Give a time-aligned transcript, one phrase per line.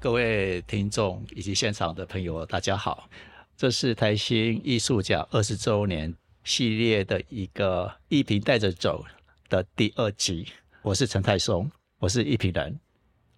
[0.00, 3.08] 呃，各位听众以及现场的朋友，大家好，
[3.56, 9.04] 这是台新艺术奖二十周年系列的一个艺评带着走
[9.48, 10.46] 的第二集，
[10.82, 12.78] 我是陈泰松，我是一瓶人，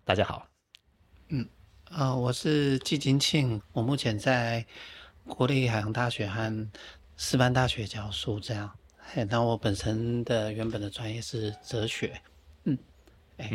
[0.05, 0.47] 大家好。
[1.29, 1.49] 嗯，
[1.91, 4.65] 呃，我是季金庆，我目前在
[5.27, 6.71] 国立海洋大学和
[7.17, 8.71] 师范大学教书，这样。
[9.29, 12.23] 那我本身的原本的专业是哲学，
[12.65, 12.79] 嗯，
[13.37, 13.51] 哎，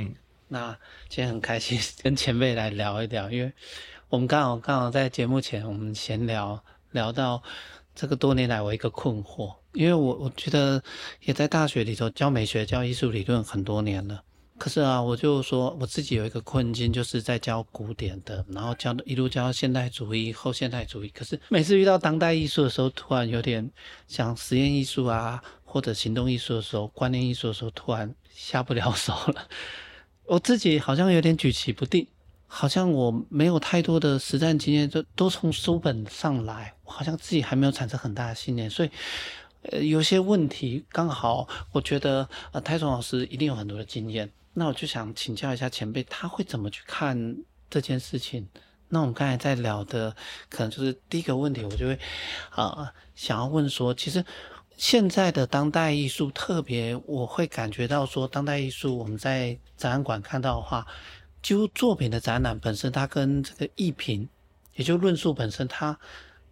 [0.48, 0.72] 那
[1.10, 3.52] 今天很开心 跟前辈来聊一聊，因为
[4.10, 7.44] 我们刚好刚好在节目前我们闲聊聊到
[7.94, 10.82] 这个多年来我一个困惑，因为我我觉得
[11.22, 14.23] 也在大学里头教美学教艺术理论很多年了。
[14.60, 21.09] 可是啊，我就说我自己有一个困境，就是在教古典的，然后教一路教现代主义、后现代主义。
[21.09, 23.70] 可是每次遇到当代艺术的时候，突然有点
[24.08, 29.48] 像实验艺术啊，或者行动艺术的时候、观念艺术的时候，突然下不了手了。
[30.28, 32.06] 我自己好像有点举棋不定，
[32.47, 38.92] 好像我没有太多的实战经验，都都从书本上来，我好像自己还没有产生很大的信念，所以
[39.64, 44.30] 呃，有些问题刚好，我觉得呃，泰松老师一定有很多的经验。
[44.53, 47.38] 那我就想请教一下前辈，他会怎么去看
[47.70, 48.48] 这件事情？
[48.89, 50.16] 那我们刚才在聊的，
[50.50, 52.00] 可能就是第一个问题，我就会
[52.50, 54.23] 啊想要问说，其实
[54.78, 60.86] 现在的当代艺术，特别我会感觉到说，当代艺术我们在展览馆看到的话，
[61.42, 64.30] 几乎作品的展览本身，它跟这个艺评，
[64.75, 65.98] 也就论述本身，它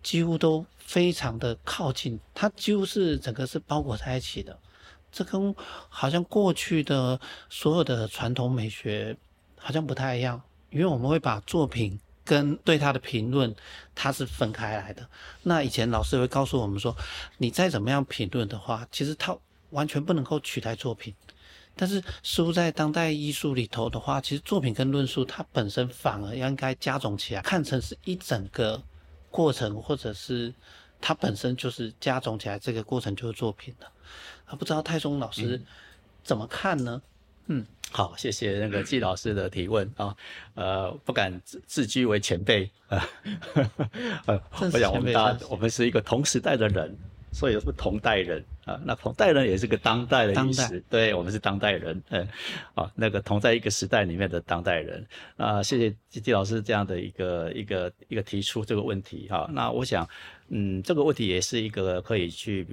[0.02, 4.58] 几乎都非常的靠近，它几乎是整个是包裹在一起的。
[5.12, 5.54] 这跟
[5.88, 9.16] 好像过去的所有的传统美学
[9.56, 13.56] 好像不太一样，因为我们会把作品跟对他的评论
[13.94, 15.08] 它是分开来的。
[15.44, 16.94] 那以前老师会告诉我们说，
[17.38, 19.38] 你再怎么样评论的话，其实它
[19.70, 21.14] 完全不能够取代作品。
[21.78, 28.82] 但是似乎在当代艺术里头的话，其实作品跟论述它本身反而应该加总起来，看成是一整个
[29.30, 30.54] 过程，或者是
[31.00, 33.92] 它本身就是加总起来，这个过程就是作品了。
[34.46, 35.62] 啊，不知道泰松老师
[36.24, 37.02] 怎么看呢？
[37.48, 40.14] 嗯，好，谢谢那个季老师的提问啊。
[40.54, 43.08] 呃，不敢自自居为前辈啊。
[44.26, 46.94] 呃， 我想我们大家我们是一个同时代的人，
[47.32, 48.78] 所以是同代人啊。
[48.84, 52.04] 那同代人也是个当代的意思，对我们是当代人。
[52.10, 52.28] 嗯，
[52.74, 55.08] 啊，那个同在一个时代里面的当代人
[55.38, 55.64] 啊。
[55.64, 59.50] 谢谢季季老师这样的一个一个一个提出这个问题哈。
[59.54, 60.06] 那我想，
[60.50, 62.68] 嗯，这个问题也是一个可以去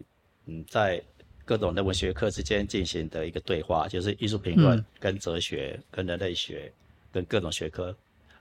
[0.46, 1.00] 嗯在。
[1.44, 6.72] 各种的文学科之间进行的一个对话，就是艺术评论、跟哲学、跟人类学、
[7.10, 7.94] 跟各种学科，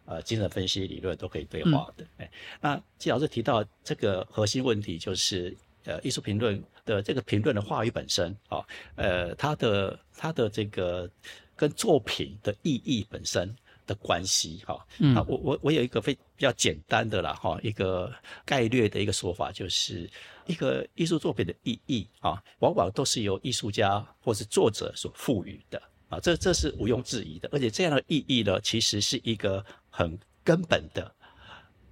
[0.06, 2.06] 呃，精神分析理论都可以对话的。
[2.17, 8.63] 哎，那季老师提到这个核心问题，就是呃，艺术评论的这个评论的话语本身啊，
[8.95, 11.09] 呃，它的它的这个
[11.56, 13.53] 跟作品的意义本身
[13.88, 14.85] 的关系哈。
[15.00, 18.13] 嗯，我我我有一个非比较简单的啦哈，一个
[18.45, 20.07] 概略的一个说法就是。
[20.51, 27.50] 一个艺术作品的意义啊，往往都是由艺术家或是作者所赋予的啊，这这是毋庸置疑的。
[27.51, 31.16] 而且这样的意义呢，其实是一个很根本的，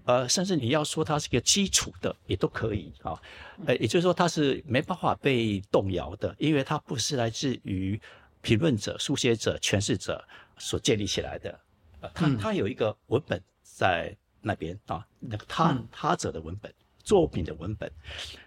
[0.06, 3.20] 呃，甚至你要说它是一个基础的，也都可以啊。
[3.66, 8.00] 呃，也就是说它是没办法被动摇的，因为它不是来自于
[8.42, 10.24] 评论者、书写者、诠释者
[10.58, 11.60] 所建立起来的，
[12.02, 16.74] 啊，它它有一个文本在那边啊，那个他他者的文本。
[17.10, 17.92] 作品的文本，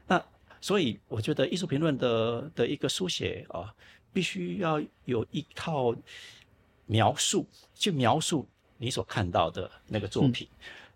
[0.07, 0.25] 那
[0.61, 3.75] 所以我觉得艺术评论的的一个书写啊，
[4.13, 5.93] 必须要有一套
[6.87, 8.47] 描述，去描述
[8.79, 10.47] 你所看到的那个作品，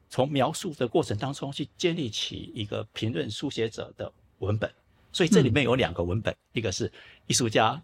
[0.09, 4.73] 从描述的过程当中去建立起一个评论书写者的文本。
[5.11, 6.93] 所以这里面有两个文本，一个是
[7.27, 7.83] 艺术家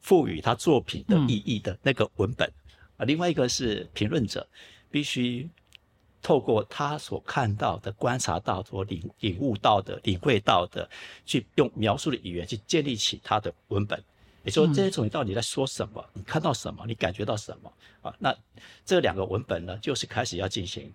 [0.00, 2.46] 赋予他作品的意义的那个文本
[2.98, 4.46] 啊，另外一个是评论者
[4.90, 5.48] 必须。
[6.24, 10.88] 透过他所看到的、观察到、所领领悟到的、领会到的，
[11.26, 14.02] 去用描述的语言去建立起他的文本。
[14.42, 16.02] 你说这些东西到底在说什么？
[16.14, 16.82] 你看到什么？
[16.86, 17.70] 你感觉到什么？
[18.00, 18.34] 啊，那
[18.86, 20.90] 这两个文本呢，就是开始要进行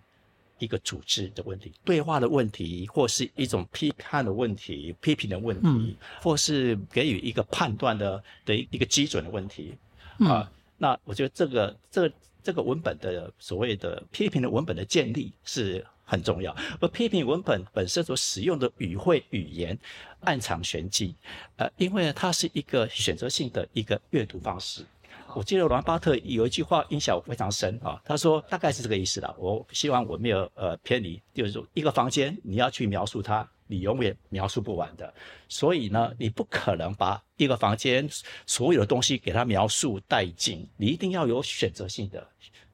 [0.58, 9.76] 一个组织的问题、对话的问题，或是一种批判的问题、批评的问题，或是给予一个判断的的一个基准的问题。
[10.18, 12.12] 啊，那我觉得这个这。
[12.42, 19.78] 这个文本的所谓的批评的文本的建立是很重要，而批评文本本身所使用的语汇语言
[20.20, 21.14] 暗藏玄机，
[21.56, 24.84] 呃，因为它是一个选择性的一个阅读方式。
[25.32, 29.32] 我记得罗兰巴特有一句话印象非常深啊，他说大概是这个意思啦。
[29.38, 33.48] 我希望我没有呃偏离，就是说一个房间你要去描述它。
[33.70, 35.14] 你永远描述不完的，
[35.48, 38.08] 所以呢，你不可能把一个房间
[38.44, 42.28] 所有的东西给它描述殆尽，你一定要有选择性的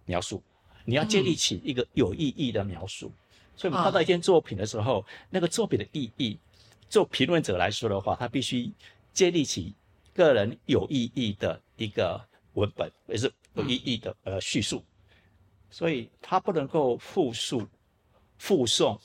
[0.07, 0.43] 描述，
[0.87, 3.13] 你要建立起一个有意义的描述。
[3.55, 6.39] 所以，我们看到一件作品的时候，那个作品的意义，
[6.89, 8.73] 做评论者来说的话，他必须
[9.13, 9.75] 建立起
[10.15, 12.21] 个人有意义的一个
[12.55, 14.83] 文本，也是有意义的呃叙述。
[15.71, 17.67] 所以，他不能够复述、
[18.39, 18.99] 附送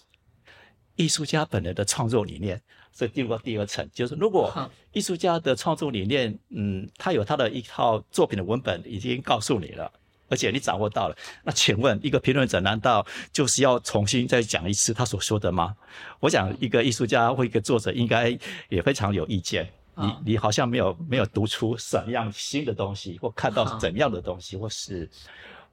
[0.96, 2.62] 艺术家本人的创作理念。
[2.94, 4.54] 所以，进入到第二层，就是如果
[4.92, 9.90] 艺术家的创作理念，嗯，他有他的一套作品的文本已经告诉你了。
[10.28, 15.76] 而且你掌握到了，那请问一个评论者难道就是要重新再讲一次他所说的吗？
[16.20, 18.38] 我想一个艺术家或一个作者应该
[18.70, 19.70] 也非常有意见。
[19.96, 25.10] 你你好像没有没有读出什么样新的东西，或看到怎样的东西，或是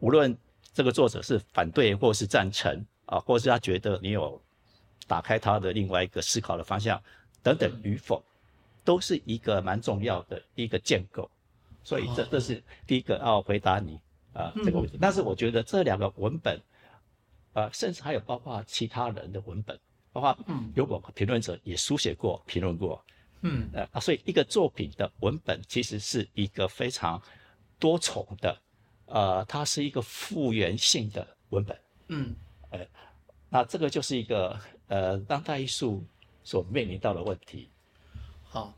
[0.00, 0.36] 无论
[0.74, 4.40] 这个作者是反对或是赞成啊，或是他觉得你有
[5.08, 7.02] 打开他的另外一个思考的方向
[7.42, 8.22] 等等与否，
[8.84, 11.28] 都是一个蛮重要的一个建构。
[11.82, 13.98] 所以这这是第一个要回答你。
[14.34, 16.60] 啊，这个问题，但是我觉得这两个文本，
[17.54, 19.76] 呃，甚至还有包括其他人的文本，
[20.12, 20.38] 包括
[20.76, 23.02] 有我评论者也书写过、评论过，
[23.40, 27.20] 嗯，呃啊，所以一个作品的文本其实是一个非常
[27.80, 28.56] 多重的，
[29.06, 31.76] 呃，它是一个复原性的文本，
[32.08, 32.36] 嗯，
[32.70, 32.86] 呃，
[33.48, 34.56] 那这个就是一个
[34.88, 36.04] 呃当代艺术
[36.42, 37.68] 所面临到的问题。
[38.44, 38.74] 好，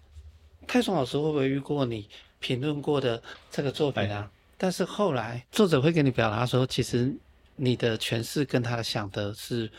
[0.66, 2.08] 泰松老师会不会遇过你
[2.38, 4.30] 评论过的这个作品啊？
[4.58, 7.16] 但是后来作者会跟你表达说，其实
[7.56, 9.70] 你的诠释跟他想的是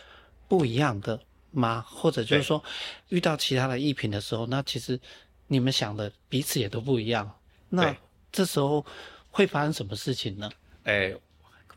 [0.47, 1.19] 不一样的
[1.51, 1.85] 吗？
[1.87, 2.63] 或者就是说，
[3.09, 4.99] 遇到其他的艺品的时候，那其实
[5.47, 7.31] 你们想的彼此也都不一样。
[7.69, 7.95] 那
[8.31, 8.85] 这时候
[9.29, 10.49] 会发生什么事情呢？
[10.85, 11.13] 哎，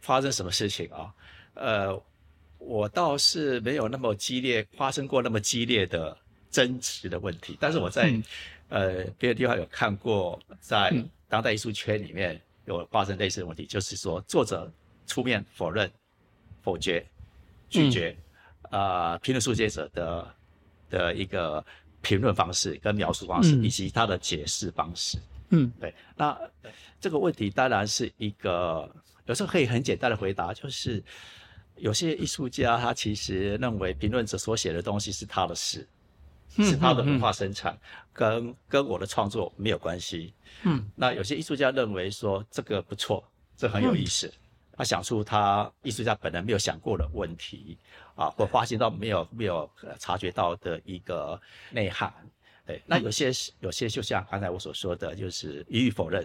[0.00, 1.12] 发生什么事情啊？
[1.54, 2.02] 呃，
[2.66, 6.16] 我倒是没有那么激烈发生过那么激烈的
[6.50, 8.12] 争执的问题，但是我在
[8.68, 10.92] 呃别的地方有看过，在
[11.28, 12.40] 当代艺术圈里面。
[12.66, 14.72] 有发生类似的问题，就是说作者
[15.06, 15.92] 出面否认、
[16.62, 17.04] 否决、
[17.68, 18.16] 拒绝，
[18.70, 20.34] 啊，评论书写者的
[20.88, 21.62] 的一个
[22.00, 25.18] 评论方式跟描述方式，以及他的解释方式。
[25.50, 25.92] 嗯，对。
[26.16, 26.40] 那
[26.98, 28.90] 这个问题当然是一个，
[29.26, 31.04] 有时候可以很简单的回答，就是
[31.76, 35.86] 有些艺术家他其实认为评论者所写的东西是他的事。
[36.56, 37.76] 是他的文化生产，
[38.12, 40.32] 跟跟我的创作没有关系。
[40.62, 43.24] 嗯，那有些艺术家认为说这个不错，
[43.56, 44.32] 这很有意思，
[44.76, 47.76] 他想出他艺术家本人没有想过的问题
[48.14, 49.68] 啊，或发现到没有没有
[49.98, 52.12] 察觉到的一个内涵。
[52.64, 56.24] 对，那有些有些就像刚才我所说的，就是予以否认，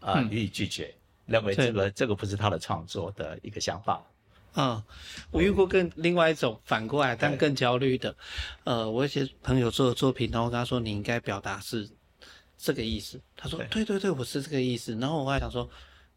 [0.00, 0.94] 啊，予以拒绝，
[1.26, 4.02] 认为这个这个不是他的创作的一个想法。
[4.52, 4.84] 啊，
[5.30, 8.14] 我遇过更另外一种反过来，但更焦虑的。
[8.64, 11.88] 呃，我一些朋友做的作品，然后我跟他说你应该表达是
[12.58, 14.94] 这个意思，他说对对对，我是这个意思。
[14.96, 15.68] 然后我还想说，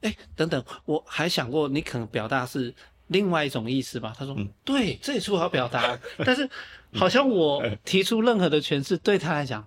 [0.01, 2.73] 哎，等等，我还想过你可能表达是
[3.07, 4.13] 另外一种意思吧？
[4.17, 4.35] 他说，
[4.65, 6.49] 对，这也是我要表达， 但是
[6.93, 9.65] 好像我提出任何的诠释对他来讲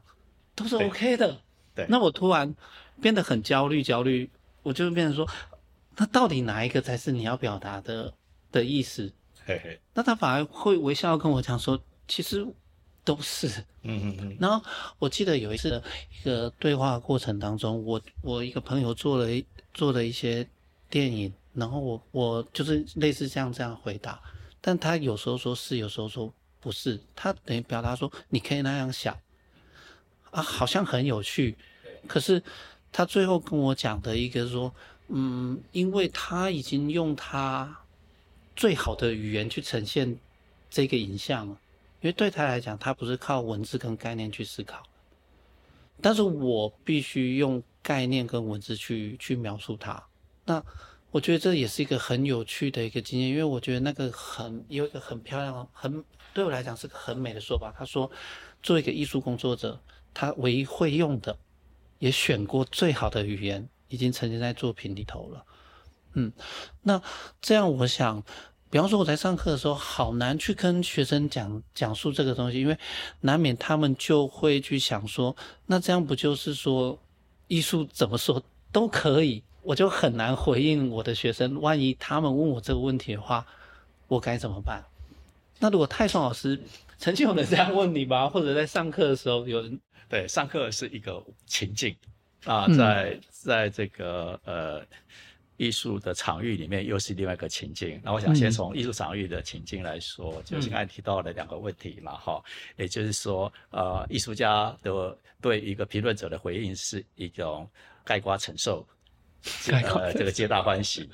[0.54, 1.40] 都是 OK 的。
[1.74, 2.54] 对，那我突然
[3.00, 4.28] 变得很焦虑，焦虑，
[4.62, 5.26] 我就变成说，
[5.96, 8.12] 那到底哪一个才是你要表达的？
[8.50, 9.12] 的意思，
[9.44, 12.46] 嘿嘿，那他反而会微笑跟我讲说，其实
[13.04, 13.48] 都是，
[13.82, 14.36] 嗯嗯嗯。
[14.40, 14.64] 然后
[14.98, 15.82] 我记得有一次
[16.20, 19.26] 一个对话过程当中，我我一个朋友做了
[19.74, 20.46] 做了一些
[20.88, 24.20] 电影，然后我我就是类似这样这样回答，
[24.60, 29.18] 但他有时候说是，有时候说不是，他等于表达说你可以那样想，
[30.30, 31.56] 啊，好像很有趣，
[32.06, 32.42] 可是
[32.90, 34.74] 他最后跟我讲的一个说，
[35.08, 37.78] 嗯，因为他已经用他。
[38.58, 40.18] 最好的语言去呈现
[40.68, 41.56] 这个影像，因
[42.08, 44.82] 为对他来讲，他不是靠文字跟概念去思考，
[46.02, 50.02] 但是我必须用概念跟文字去去描述它。
[50.44, 50.60] 那
[51.12, 57.72] 我觉得这也是一个很有趣的一个经验，因为我觉得那个很有一个很漂亮、很对我来讲是个很美的说法。
[57.78, 58.10] 他说，
[58.60, 59.80] 做一个艺术工作者，
[60.12, 61.38] 他唯一会用的，
[62.00, 65.44] 也选过最好的语言，已经呈现在作品里头了。
[66.18, 66.32] 嗯，
[66.82, 67.00] 那
[67.40, 68.20] 这样我想，
[68.70, 72.76] 比方说我在上课的时候，好难去跟学生讲讲述这个东西，因为
[73.20, 76.98] 难免他们就会去想说，那这样不就是说
[77.46, 81.60] 艺术怎么说都可以，我就很难回应我的学生。
[81.60, 83.46] 万一他们问我这个问题的话，
[84.08, 84.82] 我该怎么办？
[85.60, 86.60] 那如果泰松老师
[86.98, 91.94] 曾经有人这样问你吧，或者在上课的时候有人对上课是一个情境
[92.44, 94.84] 啊，在在这个呃。
[95.58, 98.00] 艺术的场域里面又是另外一个情境。
[98.02, 102.42] 那我想先从艺术场域的情境来说，就是刚才提到的两个问题嘛，哈，
[102.76, 107.68] 也就是说，呃，艺术家的对一个评论者的回应是一种
[108.04, 108.86] 盖瓜承受，
[109.70, 111.10] 呃，这个皆大欢喜。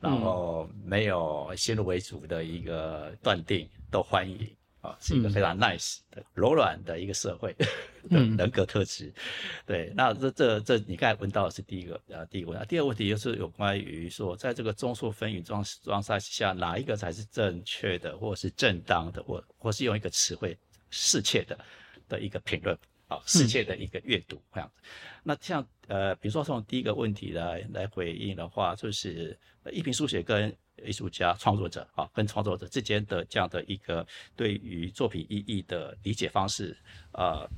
[0.00, 4.48] 然后没有先入为主的一个断定，都欢迎
[4.88, 7.52] 啊，是一个非常 nice 的柔软的一个社会
[8.08, 9.12] 的人格特质。
[9.66, 20.56] 对，那这这这你刚才问到的是第一个呃第一个问题，第二个问题就是有关于说，在这个众说纷纭状状态下，哪一个才是正确的，或是正当的，或或是用一个词汇
[20.90, 21.58] 适切的
[22.08, 22.76] 的一个评论。
[23.10, 24.82] 好，世界的一个阅读这样子。
[25.22, 29.38] 那像呃，比如说从第一个问题来来回应的话，就是
[29.72, 30.54] 一评书写跟
[30.84, 34.06] 艺术家创作者啊，跟创作者之间的这样的一个
[34.36, 36.76] 对于作品意义的理解方式，
[37.12, 37.48] 呃，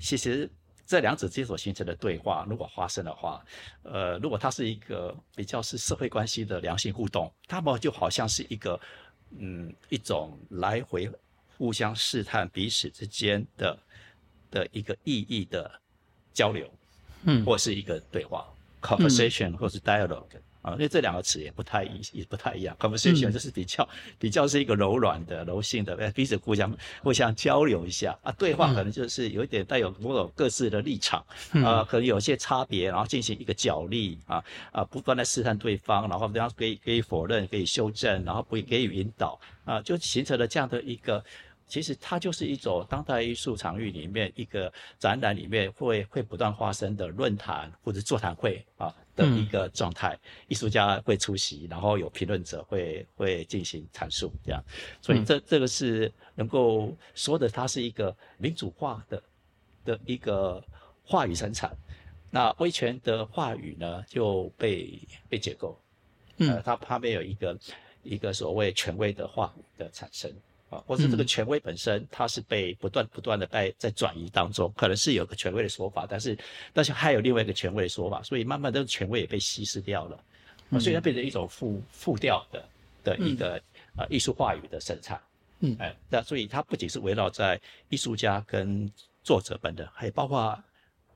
[0.00, 0.50] 其实
[0.86, 3.44] 这两者之间所形成的对话，如果发生的话，
[3.82, 8.80] 呃，如果它是一个比较是社会关系的良性互动，它们就好像是一个
[9.38, 11.10] 嗯一种来回
[11.56, 13.78] 互相试探彼此之间的。
[14.50, 15.68] 的一个意义的
[16.32, 16.72] 交流，
[17.24, 18.46] 嗯，或是一个对话
[18.80, 20.28] ，conversation 或是 dialogue
[20.64, 22.74] 啊，因为这两个词也不太一，也不太一样。
[22.80, 23.86] conversation 就是比较
[24.18, 28.32] 比较是一个柔软的、柔性的，彼此互相互相交流一下啊。
[28.32, 31.22] 对话可能就是有一点带有某种各自的立场
[31.62, 34.42] 啊，可能有些差别，然后进行一个角力啊
[34.72, 41.22] 啊，不断的试探对方，然后对方可以可以否认，可以修正，然后不给予引导啊，就形成了这样的一个。
[41.66, 50.18] 其实它就是一种当代艺术场域里面一个展览里面会会不断发生的论坛或者座谈会啊的一个状态，
[50.48, 54.62] 艺术家会出席，然后有评论者会会进行阐述，这样，
[55.00, 59.22] 所以这这个是能够说的，它是一个民主化的
[59.84, 60.62] 的一个
[61.04, 61.70] 话语生产。
[62.30, 65.78] 那威权的话语呢就被被解构，
[66.38, 67.56] 呃，它旁边有一个
[68.02, 70.32] 一个所谓权威的话语的产生。
[70.86, 76.38] 或是这个权威本身，它是被不断不断的在在转移当中，可能是有个权威的说法，但是
[76.72, 82.64] 但是还有另外一个权威的说法，所以慢慢的权威也被稀释掉了，所以它变成一种复复调的
[83.02, 83.60] 的一个
[83.96, 85.20] 呃艺术话语的生产，
[85.60, 88.90] 嗯，哎，那所以它不仅是围绕在艺术家跟
[89.22, 90.62] 作者本人，还包括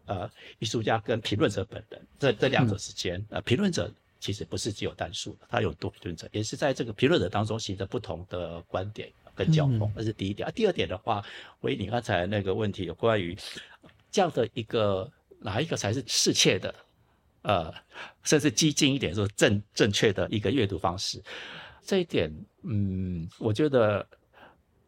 [0.06, 3.90] 呃艺术家跟评论者本人这这两者之间，呃评论者。
[4.20, 9.08] 其实不是只有单数的，它有多评论者，也是在这个评论者当中形成不同的观点
[9.38, 10.48] 跟交锋，这是第一点。
[10.48, 11.24] 啊，第二点的话，
[11.60, 13.36] 回你刚才那个问题，有关于
[14.10, 16.74] 这样的一个哪一个才是适切的，
[17.42, 17.72] 呃，
[18.24, 21.22] 甚至激进一点说正正确的一个阅读方式，
[21.82, 22.28] 这一点，
[22.64, 24.04] 嗯，我觉得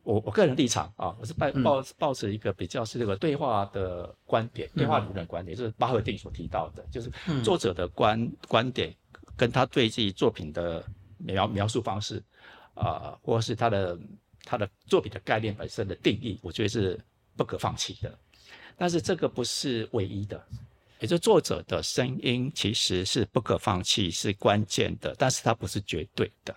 [0.02, 7.10] 我我个人立场啊，我是抱抱抱持一个比较是这个对话的观点，对话理论观点，就是巴赫定所提到的，就是
[7.42, 8.94] 作者的观观点。
[9.36, 10.84] 跟他对自己作品的
[11.16, 12.22] 描描述方式，
[12.74, 13.98] 啊，或是他的
[14.44, 16.98] 他的作品的概念本身的定义，我觉得是
[17.36, 18.18] 不可放弃的。
[18.76, 20.42] 但是这个不是唯一的，
[21.00, 26.56] 也就作者的声音其实是不可放弃，是关键的，但是它不是绝对的，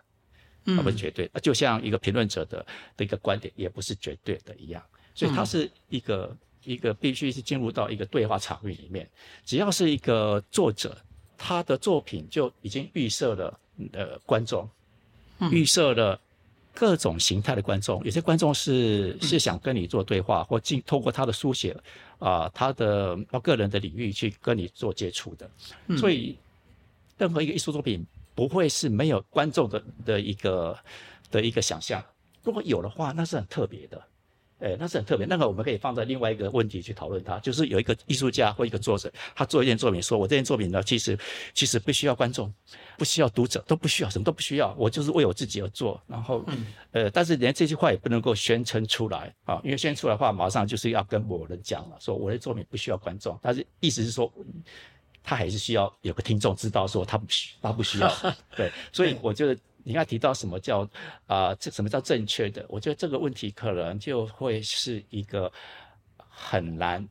[0.66, 1.30] 它不是绝对。
[1.42, 9.10] 就像一个评论者的的一个观点也不是绝对的一样，所以它是一个一个必须是进入到一个对话场域里面，
[9.46, 10.98] 只要是一个作者。
[11.36, 13.60] 他的作品就已经预设了
[13.92, 14.70] 呃观众，
[15.52, 16.18] 预设了
[16.74, 18.04] 各种形态的观众。
[18.04, 21.76] 有些观众是是想跟你做对话，或进透过他的书写
[22.20, 25.50] 啊，他的个人的领域去跟你做接触的。
[25.98, 26.38] 所以，
[27.18, 30.78] 任何一个艺术作品不会是没有观众的的一个
[31.32, 32.04] 的一个想象。
[32.44, 34.02] 如果有的话，那是很特别的。
[34.64, 35.28] 哎，那是很特别。
[35.28, 41.20] 那个我们可以放在另外一个问题去讨论它，就是有一个艺术家或一个作者，他做一件作品，说我这件作品呢，其实
[41.54, 42.52] 其实不需要观众，
[42.98, 46.02] 不需要读者，都不需要，什么都不需要，我就是为我自己而做。
[46.08, 46.46] 然后，
[46.92, 53.38] 呃，但是连这句话也不能够宣称出来啊，因为宣出来的话，马上就是要跟某人讲了，说我的作品不需要观众。
[53.42, 54.32] 但是意思是说，
[55.22, 58.10] 他还是需要有个听众知道说他不需他不需要。
[58.56, 59.58] 对，所以我觉得。
[59.84, 60.90] 你刚提到什么叫
[61.28, 61.54] 啊？
[61.56, 62.66] 这什么叫正确的？
[62.70, 65.52] 我觉得这个问题可能就会是一个
[66.18, 67.06] 很难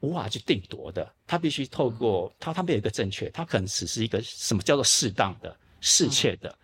[0.00, 1.12] 无法去定夺的。
[1.26, 6.58] 它必须透过它，它没有一个正确，它可能只是一个什么叫做适当的、适切的，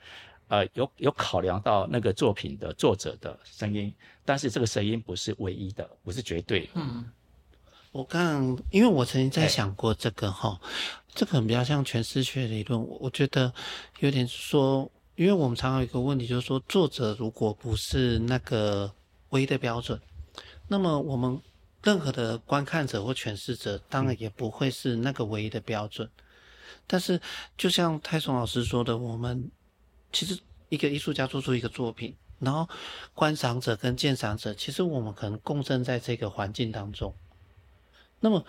[0.48, 3.92] 呃，有有考量到那个作品的作者的声音，
[4.24, 6.68] 但是这个声音不是唯一的，不是绝对。
[6.74, 7.04] 嗯，
[7.92, 10.58] 我刚因为我曾经在想过这个哈，
[11.14, 13.52] 这个比较像诠释学理论，我觉得
[13.98, 14.90] 有点说。
[15.20, 18.90] 因为我们常常有一个问题，就是说，作者如果不是那个
[19.28, 20.00] 唯一的标准，
[20.66, 21.38] 那么我们
[21.82, 26.08] 任何的观看者或诠释者，当然也不会是那个唯一的标准。
[26.86, 27.20] 但是，
[27.58, 29.50] 就像泰松老师说的，我们
[30.10, 32.66] 其实一个艺术家做出一个作品，然后
[33.12, 37.14] 观赏者跟鉴赏者，其实我们可能共生在这个环境当中。
[38.20, 38.42] 那么，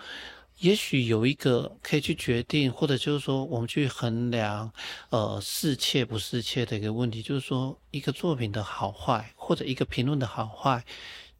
[0.62, 4.72] 也许有一个可以去决定，或者就是说我们去衡量，
[5.10, 10.84] 呃，适切不适切的一个问题，就是说一个作品的好坏，或者一个评论的好坏，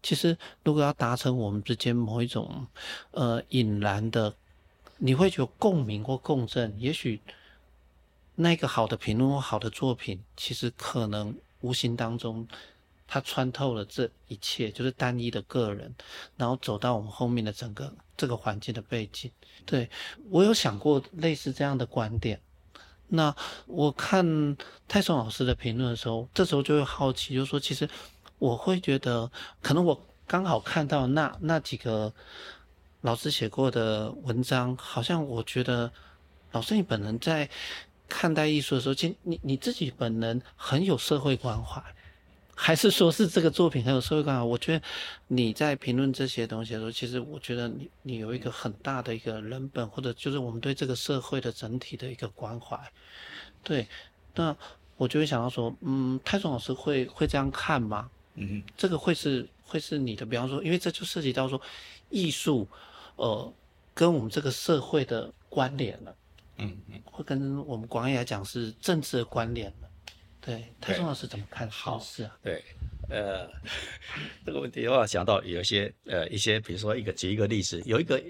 [0.02, 2.66] 其实如果要达成我们之间某一种，
[3.12, 4.34] 呃，引燃的，
[4.98, 7.20] 你会有共鸣或共振，也许
[8.34, 12.48] 那个好的评论或好的作品，其实可能无形当中。
[13.12, 15.94] 他穿透了这一切，就是单一的个人，
[16.38, 19.30] 然后走到我们后面的整个这个环境的背景。
[19.66, 19.90] 对
[20.30, 22.40] 我有想过类似这样的观点。
[23.08, 24.56] 那我看
[24.88, 27.86] 泰松老师的评论的时候，这时候就会好奇，就是说，其实
[28.38, 32.10] 我会觉得，可能我刚好看到那那几个
[33.02, 35.92] 老师写过的文章，好像我觉得
[36.52, 37.50] 老师你本人在
[38.08, 41.82] 看待艺术的时候，其实你你自己本人很有社会关怀。
[42.54, 44.46] 还是说是这个作品很有社会感？
[44.46, 44.84] 我觉得
[45.28, 52.78] 你在评论这些东西的时候，其实我觉得你你有一个很大的一个人本，或者就是我们对这个社会的整体的一个关怀。
[53.64, 53.88] 对，
[54.34, 54.54] 那
[54.96, 58.10] 我就会想到说，嗯，泰松老师会会这样看吗？
[58.34, 61.60] 嗯，这个会是会是你的，比方说，因为这就涉及到说
[62.10, 62.68] 艺术，
[63.16, 63.52] 呃，
[63.94, 66.16] 跟我们这个社会的关联了。
[66.58, 69.88] 嗯嗯，会跟我们广义来讲是政治的关联了。
[70.44, 71.70] 对，太重要是怎么看？
[71.70, 72.64] 好是啊，对，
[73.08, 73.48] 呃，
[74.44, 78.20] 这个问题的话，想到有一些呃一些，比如说一个举一个例子，有一个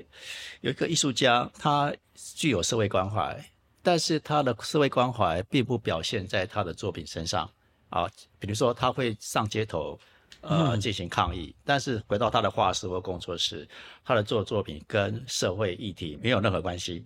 [0.60, 3.42] 有一个艺术家，他具有社会关怀，
[3.82, 7.50] 但是他的社会关怀并不表现在他的作品身上
[7.88, 8.06] 啊。
[8.38, 9.98] 比如说他会上街头
[10.42, 13.66] 呃进行抗议，但是回到他的画室或工作室，
[14.04, 17.02] 他的作作品跟社会议题没有任何关系。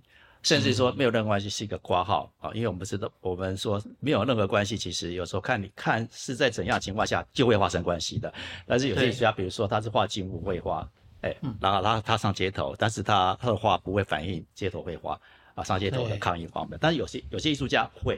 [0.47, 8.33] 甚至说没有任何关系是一个挂号啊，因为我们知道，我们说没有任何关系，其实有时候看你看是在怎样情况下就会发生关系的。
[8.65, 10.89] 但是有些艺术家，比如说他是画静物绘画，
[11.23, 15.21] 哎，然后他他上街头，但是他他的画不会反映街头绘画
[15.57, 16.79] 啊，上街头的抗议方面。
[16.81, 18.17] 但是有些有些艺术家会，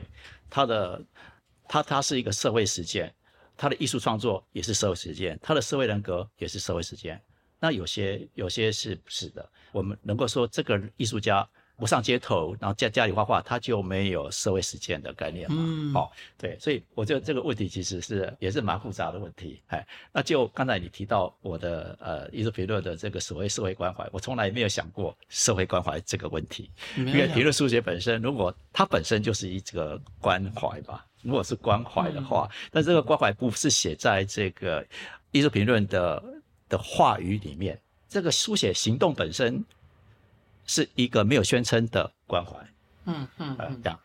[0.51, 1.03] 他的
[1.67, 3.11] 他他是一个社会实践，
[3.57, 7.19] 他的艺术创作也是社会实践，他的社会人格也是社会实践。
[7.59, 9.49] 那有些有些是不是的？
[9.73, 11.49] 我们能够说这个艺术家。
[11.79, 15.57] 不上街头，然后在家里画画，他就没有社会实践的概念嘛？
[15.61, 19.63] 嗯，好，对，所以我觉得这个问题其实是也是蛮复杂的问题。
[19.69, 26.69] 哎，那就刚才你提到我的呃艺术评论的这个所谓社会关怀，我从来没有想过社会关怀这个问题。
[26.97, 34.85] 因为评论书写本身，如果它本身就是一个关怀吧，如果是关怀的话，但这个关怀不是写在这个
[35.31, 36.21] 艺术评论的
[36.69, 39.65] 的话语里面，这个书写行动本身。
[40.69, 42.55] 是一个没有宣称的关怀，
[43.07, 43.99] 嗯嗯，这样。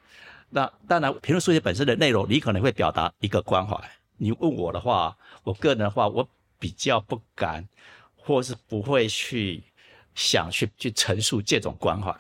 [0.50, 3.78] 那当然，评论书写本身的内容，你可能会表达一个关怀。
[4.18, 7.68] 你问我的话，我个人的话，我比较不敢，
[8.16, 9.62] 或是不会去
[10.16, 12.16] 想去去陈述这种关怀，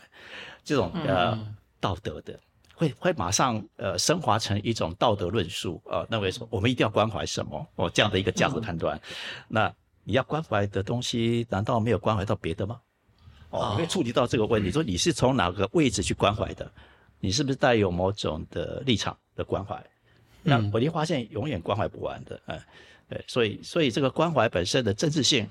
[0.63, 1.39] 这种呃
[1.79, 2.37] 道德的，
[2.75, 5.81] 会会马上呃升华成一种道德论述。
[5.85, 7.65] 呃，认为说我们一定要关怀什么？
[7.75, 8.99] 哦这样的一个价值判断。
[9.47, 12.81] 那你要关怀的东西，难道没有关怀到别的吗？
[13.53, 16.69] 哦，会触及到这个问题，说你是从哪个位置去关怀的？
[17.19, 19.81] 你是不是带有某种的立场的关怀？
[20.41, 22.59] 那我就发现永远关怀不完的，嗯，
[23.07, 25.47] 对，所以所以这个关怀本身的政治性，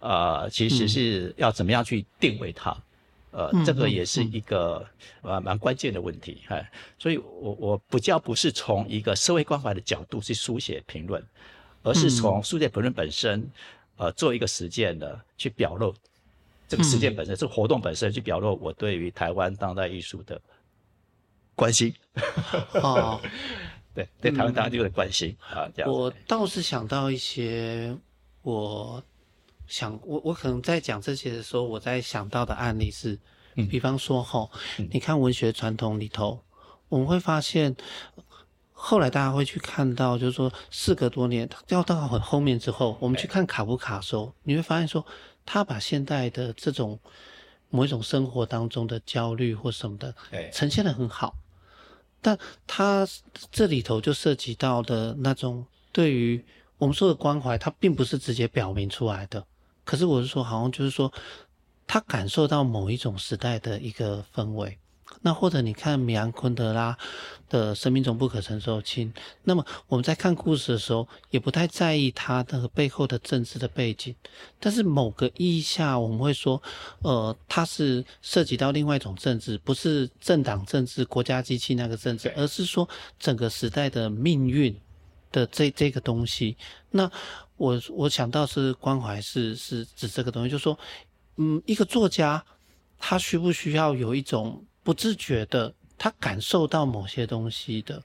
[0.00, 2.76] 呃，其实是要怎么样去定位它？
[3.30, 4.84] 呃，这个也是一个
[5.22, 11.24] 呃蛮关键的问题，哎，所以我我不叫不是从一个社会关怀的角度去书写评论，
[11.82, 13.48] 而是从书写评论本身，
[13.96, 15.94] 呃，做一个实践的去表露。
[16.74, 20.40] 这个事件本身，这个活动本身，去表露我对于台湾当代艺术的
[21.54, 21.94] 关心。
[22.82, 23.20] 哦，
[23.94, 25.92] 对，对台湾当代艺术的关心啊，这样。
[25.92, 27.96] 我倒是想到一些，
[28.42, 29.00] 我
[29.68, 33.16] 想，我我可能在讲这些的时候，我在想到的案例是，
[33.70, 34.50] 比方说哈，
[34.90, 36.42] 你看文学传统里头，
[36.88, 37.76] 我们会发现，
[38.72, 45.06] 后来大家会去看到，就是说，事隔多年，要到很后面之后，我们去看卡夫卡的时候，你会发现说。
[45.44, 46.98] 他把现代的这种
[47.70, 50.14] 某一种生活当中的焦虑或什么的，
[50.52, 51.34] 呈现的很好，
[52.20, 53.06] 但他
[53.50, 56.44] 这里头就涉及到的那种对于
[56.78, 59.44] 我们说的关怀，他并不是直接表明出来的。
[59.84, 61.12] 可是我是说，好像就是说，
[61.86, 64.78] 他感受到某一种时代的一个氛围。
[65.26, 66.96] 那或者你看米兰昆德拉
[67.48, 69.10] 的生命中不可承受轻，
[69.44, 74.14] 那么我们在看故事的时候，也不太在意他那个背后的政治的背景，
[74.60, 76.62] 但是某个意义下，我们会说，
[77.00, 82.86] 呃，它是涉及到另外一种政治，不是政党政治、国家机器那个政治，而是说
[83.18, 84.78] 整个时代的命运
[85.32, 86.54] 的这这个东西。
[86.90, 87.10] 那
[87.56, 90.78] 我我想到是关怀，是是指这个东西，就是说，
[91.36, 92.44] 嗯，一个作家。
[93.06, 98.00] 他需不需要有一种不自觉的，他感受到某些东西的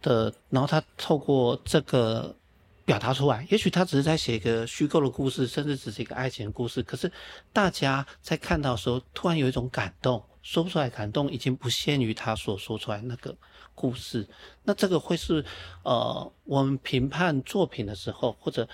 [0.00, 2.36] 的，然后他透过这个
[2.84, 3.46] 表达出来。
[3.50, 7.10] 也许他只是在写一个虚构的故事，甚至只是一个爱情故事，可是
[7.52, 13.34] 大家在看到的时候，突然有一种感动，说不出来感动，已经不限于他所说出来那个
[13.74, 14.28] 故事。
[14.64, 15.44] 那这个会是
[15.82, 18.68] 呃，我们评判作品的时候，或者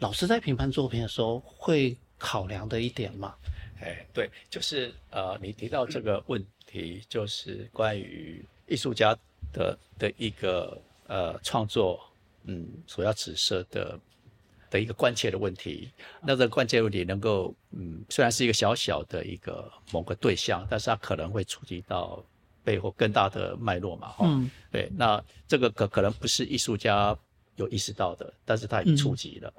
[0.00, 3.34] 老师在评判作品的时候会考量的一点吗？
[3.80, 9.14] 哎，对，就是呃，你提到这个问题，就是关于艺术家
[9.52, 12.00] 的的一个呃创作，
[12.44, 14.00] 嗯，所要指涉的
[14.70, 15.90] 的一个关切的问题。
[16.22, 22.24] 那这个关键问题能够，嗯，虽然是一个小小的一个某个对象，但是它可能会触及到
[22.64, 24.24] 背后更大的脉络嘛，哈。
[24.26, 24.50] 嗯。
[24.70, 27.16] 对，那这个可可能不是艺术家
[27.56, 29.52] 有意识到的，但是他已经触及了。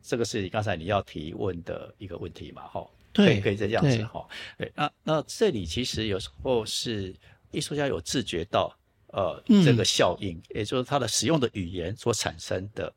[0.00, 2.86] 这个是你刚才你要提问的一个问题嘛，哈。
[3.14, 4.28] 对，可以这样子哈。
[4.58, 7.14] 对，那那这里其实有时候是
[7.52, 8.76] 艺术家有自觉到，
[9.12, 12.92] 呃，这个效应，也就是他的使用的语言所产生的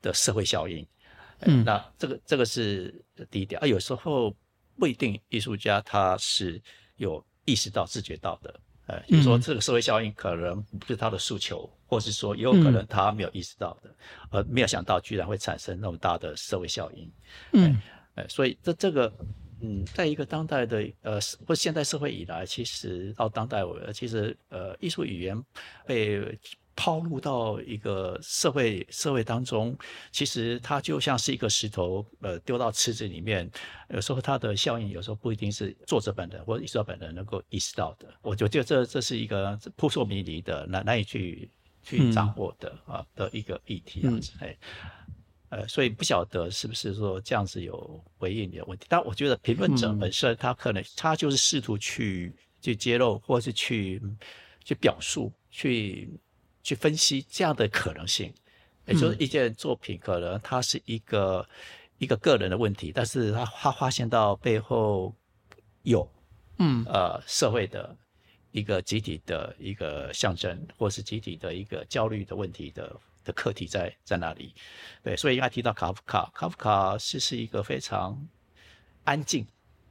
[0.00, 0.84] 的社会效应。
[1.40, 3.66] 嗯，那这个这个是第一点啊。
[3.66, 4.34] 有时候
[4.78, 6.58] 不一定艺术家他是
[6.96, 8.60] 有意识到、自觉到的。
[8.86, 13.94] 呃，就是说这个社会效应可能不是他的诉求，或是说也有可能他没有意识到的，
[14.30, 17.12] 呃没有想到居然会产生那么大的社会效应。
[17.52, 17.78] 嗯，
[18.14, 19.12] 呃，所以这这个。
[19.64, 23.62] 嗯，在一个当代的呃或现代社会以来，其实到当代，
[23.94, 25.40] 其实呃艺术语言
[25.86, 26.36] 被
[26.74, 29.76] 抛入到一个社会社会当中，
[30.10, 33.48] 其实它就像是一个石头，呃丢到池子里面，
[33.90, 38.08] 有时候它的效应有时候不一定是作者本人或者艺术家本人能够意识到的。
[38.20, 41.48] 我觉得这这是一个扑朔迷离的难难以去
[41.84, 44.32] 去掌握的啊的一个议题样子。
[44.40, 44.56] 哎。
[45.52, 54.00] 呃，所以不晓得是不是说这样子有回应你的问题，但我觉得评论者本身他可能他就是试图去去揭露，或是去
[54.64, 56.08] 去表述，去
[56.62, 58.32] 去分析这样的可能性，
[58.86, 61.46] 也就是一件作品可能它是一个
[61.98, 65.14] 一个个人的问题，但是他他发现到背后
[65.82, 66.10] 有
[66.60, 66.82] 嗯。
[66.86, 67.94] 呃社会的
[68.52, 72.98] 一个集体的一个象征，或是集体的一个焦虑的问题的。
[73.24, 74.54] 的课题在在那里？
[75.02, 76.30] 对，所以应该提到卡夫卡。
[76.34, 78.20] 卡夫卡是是一个非常
[79.04, 79.46] 安静、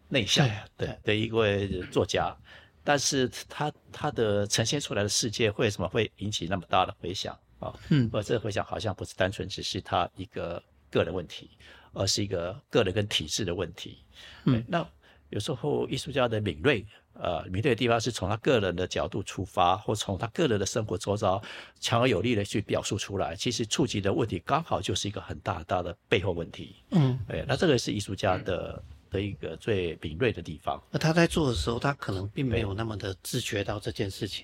[0.10, 2.36] 内向的的一位作家，
[2.84, 7.74] 但是他他的呈现出来的世界为什么会引起那么大的回响啊？
[7.90, 11.52] 嗯，而这个回响好像不是单纯只是他一个个人问题，
[11.94, 14.04] 而是一个个人跟体制的问题。
[14.46, 14.88] 嗯，那
[15.30, 16.86] 有时候艺术家的敏锐。
[17.24, 21.40] 呃，敏锐的地方是从他个人的角度出发，或从他个人的生活周遭
[21.80, 23.36] 强而有力的去表述出来。
[23.36, 26.78] 其实触及的问题刚好就是一个很大很大的背后问题。
[26.90, 30.82] 嗯，哎，那这个是艺术家的的一个最敏锐的地方。
[30.90, 34.44] 那他在做的时候，他可能并没有那么的自觉到这件事情。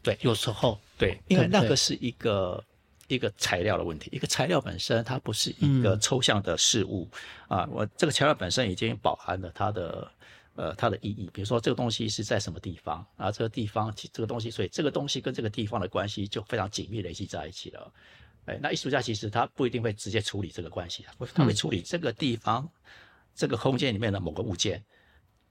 [0.00, 2.62] 对，有时候对，因为那个是一个
[3.08, 7.08] 一个材料的问题，一个材料本身它不是一个抽象的事物
[7.48, 7.68] 啊。
[7.72, 10.08] 我这个材料本身已经饱含了它的。
[10.56, 13.30] 呃，它的意义，比如说这个东西是在什么地方啊？
[13.30, 17.92] 这个地方，这个东西，所以这个东西跟这个地方的关系就非常紧密联系在一起了。
[18.46, 22.68] 哎，那艺术家其实他不一定会直接处理这个关系，他会处理这个地方、
[23.34, 24.84] 这个空间里面的某个物件，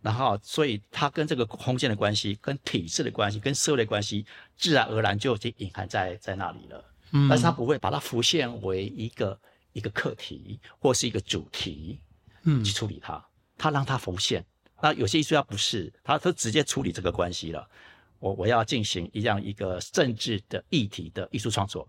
[0.01, 6.93] 然后，所以他跟这个空间的关系、跟体制的关系、跟社会的关系，自然而然就已经隐含在在那里了。
[7.11, 9.39] 嗯，但是他不会把它浮现为一个
[9.73, 11.99] 一个课题或是一个主题，
[12.43, 13.25] 嗯，去处理它，
[13.57, 14.45] 他让它浮现。
[14.83, 17.65] 那有些艺术家不是，他他直接处理这个关系了。
[18.19, 21.87] 我我要进行一样一个政治的议题的艺术创作。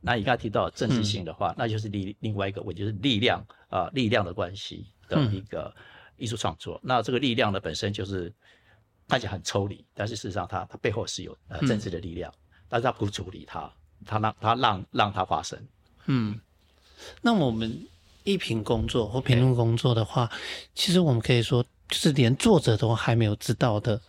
[0.00, 5.74] 那你刚才提到政治性的话，那就是另另外一个问题，就是力量啊，力量的关系的一个
[6.16, 6.80] 艺术创作。
[6.80, 8.32] 那这个力量呢，本身就是
[9.08, 12.32] 看起来很抽离，但是事实上它它背后是有呃政治的力量，
[12.68, 13.68] 但是他不处理它，
[14.06, 15.58] 他让他让让它发生。
[16.06, 16.40] 嗯，
[17.20, 17.84] 那我们
[18.22, 20.30] 艺评工作或评论工作的话，
[20.72, 21.64] 其实我们可以说。
[21.88, 24.00] 就是连作者都还没有知道的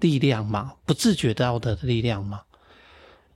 [0.00, 0.74] 力量嘛？
[0.84, 2.42] 不自觉到的力量嘛？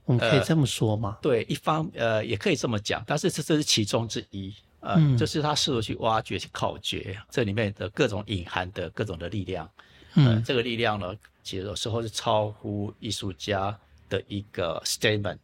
[0.05, 1.19] 我们可以这么说吗？
[1.21, 9.69] 对，一方呃也可以这么讲，但是这这是其中之一，呃，就是他试图去挖掘、去考掘这里面的各种隐含的各种的力量。
[10.15, 13.77] 嗯，这个力量呢，其实有时候是超乎艺术家
[14.09, 15.37] 的一个 statement。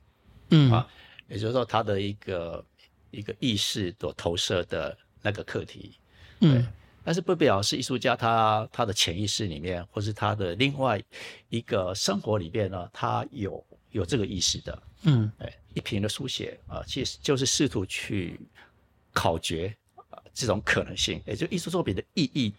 [0.50, 0.88] 嗯啊，
[1.30, 2.65] 也就是说他的一个
[3.12, 5.96] 一个意识所投射的那个课题。
[6.39, 6.67] 嗯。
[7.08, 11.02] 但是不表示艺术家他他的潜意识里面，或是他的另外
[11.48, 14.84] 一个生活里边呢，他有有这个意识的。
[15.04, 18.38] 嗯，哎，一瓶的书写啊，其实就是试图去
[19.13, 19.74] 考掘
[20.34, 22.54] 这种可能性，也就艺术作品的意义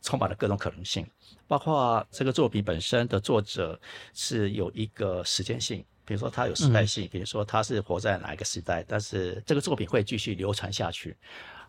[0.00, 1.04] 充满了各种可能性，
[1.48, 3.76] 包括这个作品本身的作者
[4.14, 11.16] 是有一个时间性，比如说他有时代性，比如说他是活在哪一个时代，但是这个作品会继续流传下去，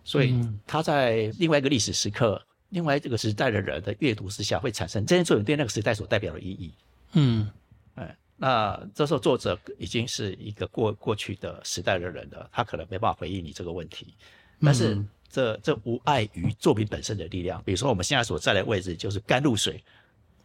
[0.04, 6.74] 所以他在另外一个历史时刻、另外这个时代的人的阅读之下，会产生这件作品对那个时代所代表的意义。
[7.14, 7.50] 嗯，
[7.96, 14.14] 哎，那这时候作者已经是一个过过去的时代的人了，他可能没办法回应你这个问题，
[14.62, 15.04] 但是。
[15.32, 17.62] 这这无碍于作品本身的力量。
[17.64, 19.80] 比如说，我们现在所在的位置就是甘露水，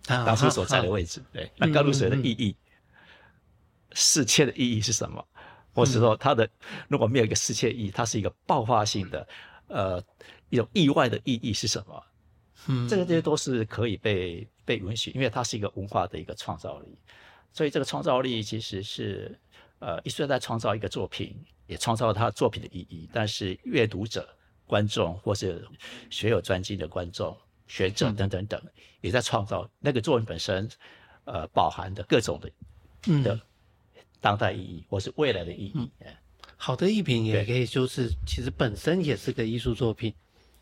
[0.06, 1.22] 当初所在的位置。
[1.32, 2.54] 对，那甘露水的意义，
[3.94, 5.26] 世切的意义是什么？
[5.74, 6.48] 或是说，它的
[6.88, 9.28] 如果没有一个世界意义，它是一个爆发性的，
[9.68, 10.02] 呃，
[10.48, 12.04] 一种意外的意义是什么？
[12.68, 16.96] 嗯，这个这些都是可以被被允许，因为它是一个文化的一个创造力。
[17.52, 19.38] 所以，这个创造力其实是
[19.80, 23.08] 呃，艺术家在创造一个作品，也创造了他作品的意义。
[23.12, 24.26] 但是，阅读者。
[24.66, 25.62] 观众或是
[26.08, 28.58] 学有专精的观众、学者等等等，
[29.02, 30.66] 也在创造那个作品本身，
[31.26, 33.38] 呃，饱含的各种的的
[34.24, 35.90] 当代意义或是未来的意义。
[36.56, 40.14] 好的艺品也可以就是其实本身也是个艺术作品，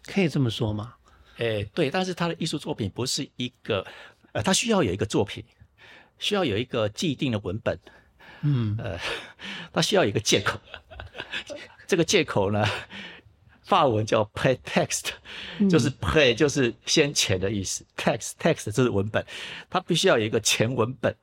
[0.05, 0.95] 可以这么说吗？
[1.37, 3.87] 诶，对，但是他的艺术作品不是一个，
[4.33, 5.45] 呃，他需要有一个作品，
[6.19, 7.79] 需要有一个既定的文本，
[8.41, 8.99] 嗯，呃，
[9.73, 10.59] 他需要有一个借口，
[11.87, 12.67] 这个借口呢？
[13.63, 15.11] 法文叫 pretext，
[15.71, 19.25] 就是 pre 就是先前的意思，text text 就是文本，
[19.71, 21.15] 它必须要有一个前文本，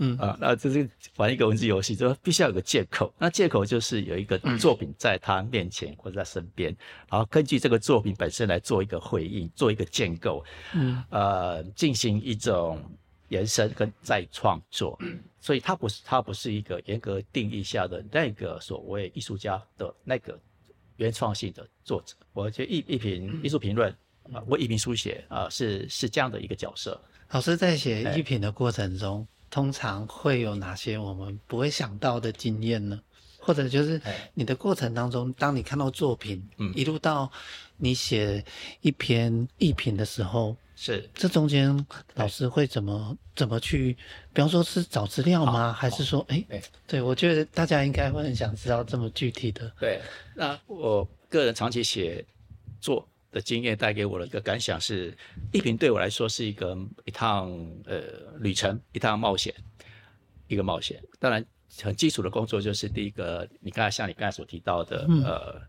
[0.00, 3.14] 嗯啊，那这是玩一个文字游戏，就必须要有个借口。
[3.18, 6.74] 那借口就是有一个作品在他面前或者在身边，
[7.08, 12.82] 然后根据这个作品本身来做一个回应，做一个建构，嗯呃，进行一种
[13.28, 14.98] 延伸跟再创作。
[15.40, 20.36] 所以它不是它不是一个严格定义下的那个所谓艺术家的那个。
[20.96, 23.90] 原创性的作者，我觉得艺艺评艺术评论
[24.34, 27.00] 啊，为艺评书写啊，是是这样的一个角色。
[27.30, 33.00] 老师在写艺评的过程中，通常会有哪些我们不会想到的经验呢？
[33.38, 34.00] 或者就是
[34.34, 37.30] 你的过程当中，当你看到作品，嗯，一路到
[37.78, 38.44] 你写
[38.82, 40.56] 一篇艺评的时候。
[40.76, 43.94] 是，这中间老师会怎么怎么去？
[44.32, 45.72] 比方说是找资料吗？
[45.72, 46.42] 还是说，哎，
[46.86, 49.70] 对，我觉得大家应该会很想知道这么具体的。
[49.78, 50.00] 对，
[50.34, 52.24] 那我个人长期写
[52.80, 55.16] 作的经验带给我的一个感想是，
[55.52, 57.50] 艺评对我来说是一个一趟
[57.84, 58.00] 呃
[58.38, 59.54] 旅程，一趟冒险，
[60.48, 61.02] 一个冒险。
[61.18, 61.44] 当然，
[61.82, 65.60] 很基础的工作就是第一个，你刚才像你刚才所提到的，呃，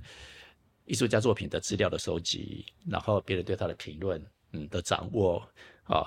[0.86, 4.24] 艺术家作品的资料的收集，然后别人对他的评论。
[4.54, 5.42] 嗯的掌握
[5.86, 6.06] 啊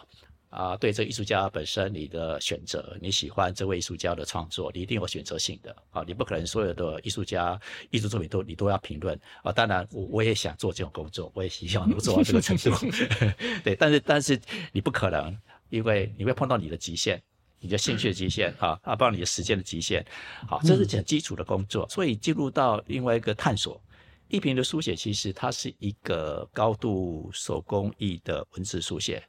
[0.55, 9.51] 啊，对这艺术家本身你的选择，你喜欢这位艺术家的创作，你一定有选择性的啊，你不可能所有的艺术家艺术作品都你都要评论啊。
[9.51, 12.71] 当然，我我也想做这种工作，我也希望能做到这个程度。
[13.65, 14.41] 对，但是但是
[14.71, 15.37] 你不可能，
[15.71, 17.21] 因为你会碰到你的极限，
[17.59, 20.07] 你的兴趣的极限啊啊，包括你的时间的极限。
[20.47, 23.81] 好，这是很基础的工作，所以进入到另外一个探索。
[24.29, 29.23] 艺评的书写其实它是一个高度手工艺的文字书写，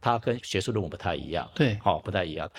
[0.00, 1.50] 它跟学术论文不太一样。
[1.54, 2.50] 对，好，不太一样。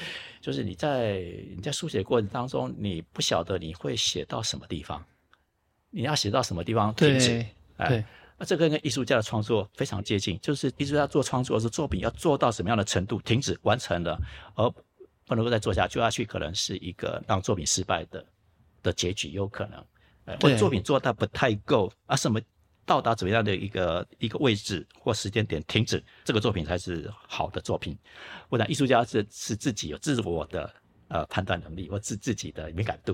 [0.42, 1.20] 就是你在
[1.56, 5.04] 你在书写过程当中，你不晓得你会写到什么地方，
[5.90, 7.46] 你要写到什么地方停止。
[7.88, 8.04] 对，
[8.38, 14.20] 那这个跟艺术家的创作非常接近，就是艺术家做创作是作品要做到什么样的程度停止完成了，
[14.56, 14.70] 而
[15.26, 18.26] 不能够再做下去下去，可能是一个让作品失败的
[18.82, 19.84] 的结局，有可能。
[20.42, 22.38] 或者作品做到不太够啊，什么
[22.88, 27.96] 到达怎么样的一个一个位置或时间点停止，这个作品才是好的作品。
[28.48, 30.74] 我想艺术家是是自己有自我的
[31.10, 33.14] 呃判断能力或自自己的敏感度，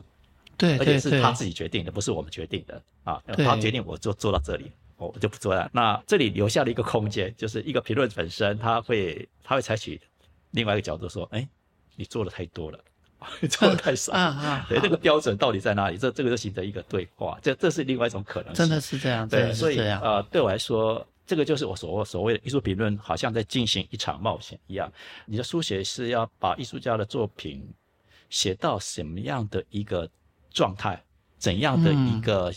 [0.56, 3.22] 对，而且是他自己决定的，不是我们决定的啊。
[3.36, 5.68] 他决定我做做到这里，我就不做了。
[5.74, 10.00] 那这里留下了一个空间，就是一个评论本身，他会他会采取
[10.52, 11.50] 另外一个角度说，哎，
[11.96, 12.80] 你做的太多了。
[13.50, 14.66] 做的太少 啊啊！
[14.68, 15.98] 对，那个标准到底在哪里？
[15.98, 18.54] 这这个就形成一个对话，这这是另外一种可能。
[18.54, 24.92] 真的是这样，对，所以呃，对我来说，这个就是我所所谓的艺术评论，好像在进行一场冒险一样。
[25.26, 27.66] 你的书写是要把艺术家的作品
[28.30, 30.10] 写到什么样的一个
[30.52, 31.02] 状态，
[31.38, 32.54] 怎样的一个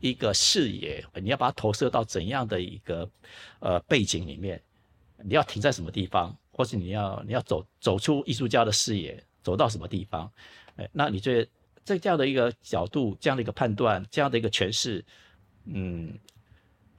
[0.00, 3.08] 一个视野，你要把它投射到怎样的一个
[3.60, 4.60] 呃背景里面？
[5.26, 9.24] 你要停在什么地方，或是你要你要走走出艺术家的视野？
[9.44, 10.28] 走到什么地方？
[10.74, 11.48] 哎，那你觉得
[11.84, 15.04] 在这样的一个角度、这样的一个判断、这样的一个诠释，
[15.66, 16.18] 嗯，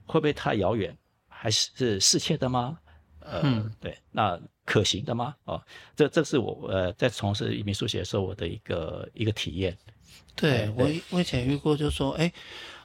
[0.06, 0.96] 会不会太遥远？
[1.28, 2.78] 还是是适切的吗？
[3.20, 5.34] 呃，对，那可行的吗？
[5.44, 5.60] 哦，
[5.94, 9.76] 这这是我呃在从事移民书写的时候我的一个一个体验。
[10.34, 12.32] 对我我以前遇过，就说，哎，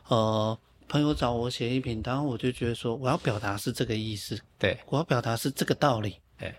[0.08, 6.54] 呃，朋友找我写一篇，然后我就觉得说，我要表达是这个意思，对，我要表达是这个道理，对，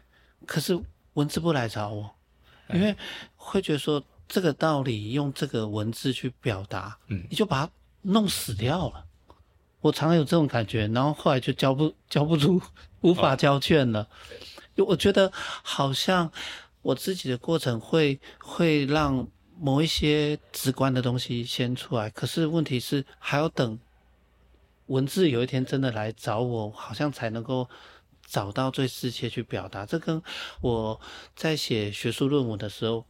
[0.47, 0.79] 可是
[1.15, 2.11] 文字不来找我，
[2.75, 2.97] 因为
[3.37, 9.05] 会觉得说这个道理用这个文字去表达，嗯你就把它弄死掉了。
[9.81, 12.61] 我常有这种感觉，然后后来就交不交不出，
[13.01, 14.09] 无法交卷了。
[14.77, 16.31] 我觉得好像
[16.83, 19.27] 我自己的过程会会让
[19.59, 23.79] 某一些直观的东西先出来，可是问题是还要等
[24.87, 27.69] 文字有一天真的来找我，好像才能够
[28.33, 29.85] 找到最适切去表达。
[29.85, 30.23] 这跟
[30.63, 30.99] 我
[31.37, 33.05] 在写学术论文的时候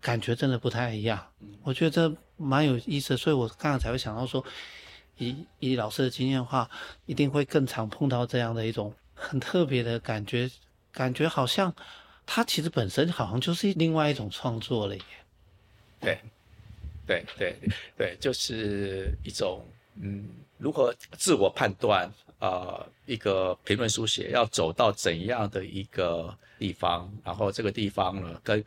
[0.00, 1.32] 感觉真的不太一样。
[1.64, 4.44] 我觉得这蛮有意思的，所以我刚刚才会想到说，
[5.18, 6.70] 以以老师的经验的话，
[7.06, 10.48] 一定会更常碰到这样的一种很特别的感觉，
[10.92, 11.74] 感觉好像
[12.24, 15.02] 它其实本身好像就是另外一种创作了耶。
[15.98, 16.20] 对，
[17.04, 17.56] 对对
[17.96, 19.66] 对，就是一种
[20.00, 20.28] 嗯，
[20.62, 22.06] 如何自我判断
[22.38, 28.64] 啊、呃一个评论书写要走到怎样的一个地方，然后这个地方呢，跟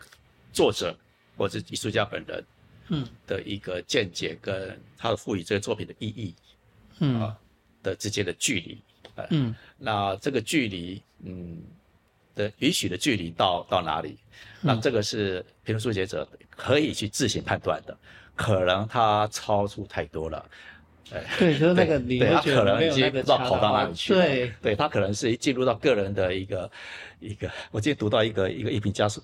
[0.52, 0.94] 作者
[1.38, 2.46] 或者艺术家本人
[2.90, 3.08] 嗯。
[3.26, 6.36] 的一个见解跟他的赋予这个作品的意义
[7.00, 7.22] 嗯。
[7.22, 7.38] 啊
[7.82, 8.82] 的之间的距离，
[9.16, 9.56] 呃，嗯。
[9.78, 11.64] 那这个距离，嗯
[12.36, 14.18] 的允许的距离到到哪里？
[14.60, 17.98] 那这个是评论书写者可以去自行判断的，
[18.36, 20.44] 可能他超出太多了，
[21.38, 24.76] 对，就是那个你对他你会觉可能已经得没有那个不知道跑到哪里去了，对，对。
[24.76, 26.70] 他可能是进入到个人的一个
[27.20, 29.22] 一个，我今天读到一个一个一评家属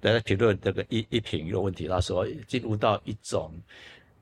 [0.00, 3.52] 在评论这个一一评有问题，他说进入到一种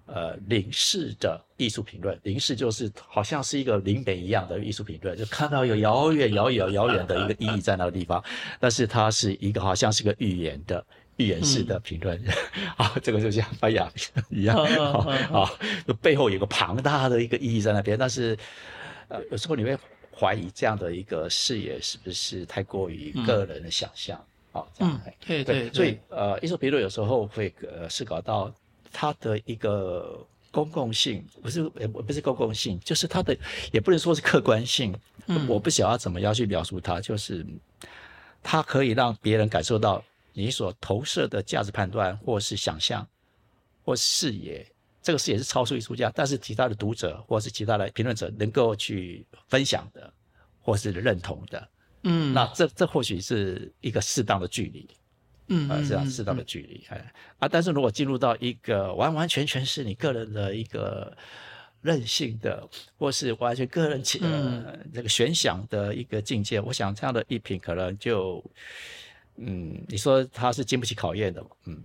[0.05, 8.23] 呃凝视的艺术评论，凝视就是好像是一个灵媒一样的艺术评论，就看到有遥远遥远遥远的一个意义在那个地方，
[8.61, 10.85] 但是它是一个好像是个预言的。
[11.19, 12.17] 预言式的评论，
[12.77, 13.91] 啊，这个就像翻雅
[14.31, 15.51] 一样，嗯嗯嗯嗯啊，
[15.87, 18.39] 就背后有个庞大的一个意义在那边，但是，
[19.09, 19.77] 呃，有时候你会
[20.17, 24.17] 怀疑这样的一个视野是不是太过于个人的想象，
[24.53, 28.53] 啊，这样嗯，对对所以，呃，艺术评论有时候会呃思考到
[28.93, 33.37] 它的一个公共性，不是呃不是公共性，就是它的
[33.73, 34.95] 也不能说是客观性，
[35.49, 37.45] 我不晓得怎么样去描述它，就是
[38.41, 40.03] 它可以让别人感受到
[40.39, 43.07] 你所投射的价值判断，或是想象，
[43.85, 44.67] 或视野。
[45.03, 50.13] 这个视野是超出艺术家，但是其他的读者或是其他的评论者能够去分享的，
[50.61, 51.69] 或是认同的，
[52.03, 54.81] 嗯，那这这或许是一个适当的距离。
[54.91, 54.97] 啊，
[55.49, 61.17] 嗯啊这样适当的距离，哎啊，但是如果进入到一个完完全全是你个人的一个
[61.81, 68.45] 任性的，或是完全个人起呃这个悬想的一个境界，我想这样的一品可能就，
[69.39, 71.83] 嗯，你说他是经不起考验的，嗯，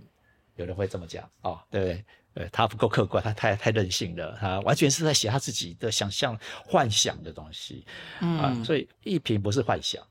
[0.56, 2.06] 有人会这么讲啊、对不对？
[2.36, 6.36] 呃，他不够客观，他太太任性了，他完全是在写他自己的想象、
[6.66, 7.86] 幻想的东西，
[8.20, 10.04] 啊，嗯所以艺评不是幻想，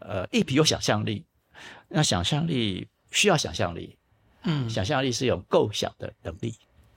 [0.00, 1.24] 呃，艺评有想象力，
[1.88, 3.96] 那想象力需要想象力，
[4.42, 4.68] 嗯。
[4.68, 6.54] 想象力是有构想的能力。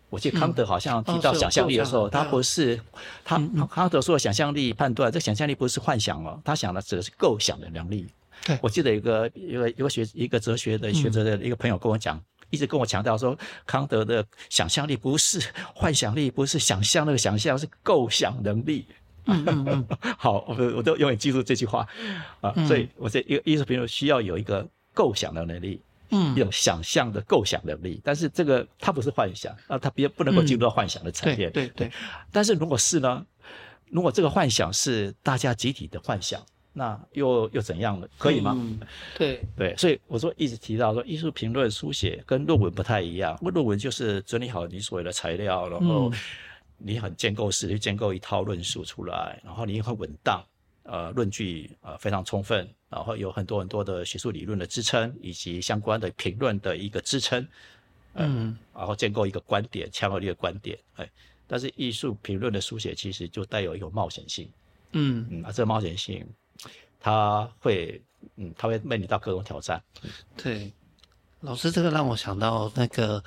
[0.09, 2.81] 我记得康德好像提到想象力的时候，他不是
[3.23, 3.37] 他
[3.69, 8.07] 康德说的想象力判断，这想象力不是幻想哦，他想的指的是构想的能力。
[8.45, 8.57] 对。
[8.61, 15.41] 我记得有一个一个一个学一个哲学的学者的一个朋友跟我讲，一直跟我强调说，康德的想象力不是
[15.75, 18.85] 幻想力，不是想象那个想象，是构想能力。
[19.25, 21.87] 嗯嗯嗯好，我我都永远记住这句话。
[22.41, 22.67] 啊，嗯。
[22.67, 26.35] 所以我这一个艺术评论需要有一个构想的能力，嗯。
[26.35, 31.51] 一嗯，种想象的构想能力，但是这个它不是幻想啊，它别不能够进入到幻想的层对面。
[31.51, 31.67] 对。
[31.69, 31.91] 对，
[32.31, 33.25] 但是如果是呢？
[33.89, 36.41] 如果这个幻想是大家集体的幻想，
[36.73, 38.07] 那又又怎样呢？
[38.17, 38.53] 可以吗？
[38.57, 38.79] 嗯
[39.17, 46.19] 对，对，所以我说一直提到说，艺术评论书写跟论文不太一样，论文就是整理好你所有的材料，然后嗯。
[46.85, 50.43] 你很建构式去建构一套论述出来，然后你很稳当，
[50.83, 57.47] 呃，论据呃非常充分，然后有很多很多的学术理论的支撑，以及相关的评论的一个支撑，
[58.15, 58.57] 嗯。
[58.75, 61.09] 然后建构一个观点，强有力的观点，哎，
[61.47, 64.49] 但是艺术评论的书写其实就带有一种冒险性，
[64.91, 65.25] 嗯。
[65.31, 66.27] 嗯，啊，这个冒险性，
[67.03, 68.01] 它会，
[68.37, 69.83] 嗯，他会面临到各种挑战，
[70.37, 70.71] 对，
[71.41, 73.21] 老师这个让我想到那个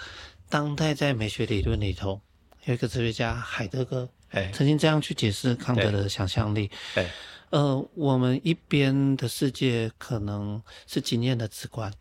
[0.49, 2.19] 当代在美学理论里头
[2.65, 6.71] 有一个哲学家海德格哎，曾经这样去解释康德的想象力。
[6.95, 7.11] 哎，
[7.51, 11.93] 呃，我们一边的世界可能是经验的直观，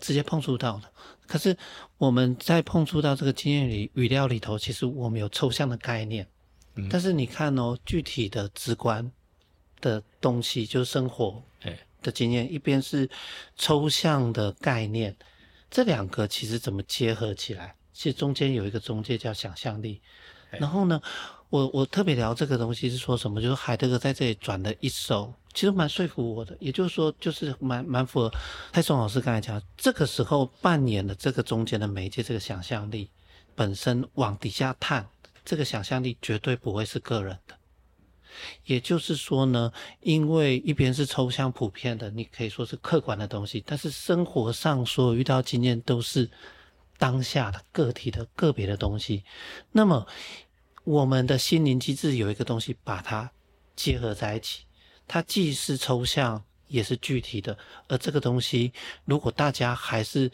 [0.00, 0.92] 直接碰触到的。
[1.26, 1.56] 可是
[1.96, 6.28] 我们在碰触到这个经验里语料里头，其实我们有抽象的概念。
[6.74, 9.10] 嗯但是你看哦，具体的直观
[9.82, 13.06] 的东西，就是生活哎，的经验，一边是
[13.54, 15.14] 抽象的概念，
[15.70, 17.74] 这两个其实怎么结合起来？
[17.92, 20.00] 其实中间有一个中介叫想象力。
[20.50, 21.00] 哎然后呢，
[21.48, 23.40] 我我特别聊这个东西是说什么？
[23.40, 26.54] 就是海德格在这里转了一手，其实蛮说服我的。
[26.60, 28.30] 也就是说，就是蛮蛮符合
[28.70, 33.08] 泰松老师刚才讲，这个时候扮演的这个中间的媒介，这个想象力
[33.54, 35.08] 本身往底下探，
[35.42, 37.54] 这个想象力绝对不会是个人的。
[38.64, 46.30] 也就是说呢，因为一边是抽象普遍的，你可以说是客观的东西，但是生活上所有遇到经验都是
[46.98, 49.24] 当下的个体的个别的东西。
[49.72, 50.06] 那么，
[50.84, 53.30] 我们的心灵机制有一个东西把它
[53.74, 54.64] 结合在一起，
[55.06, 57.56] 它既是抽象也是具体的。
[57.88, 58.72] 而这个东西，
[59.04, 60.30] 如果大家还是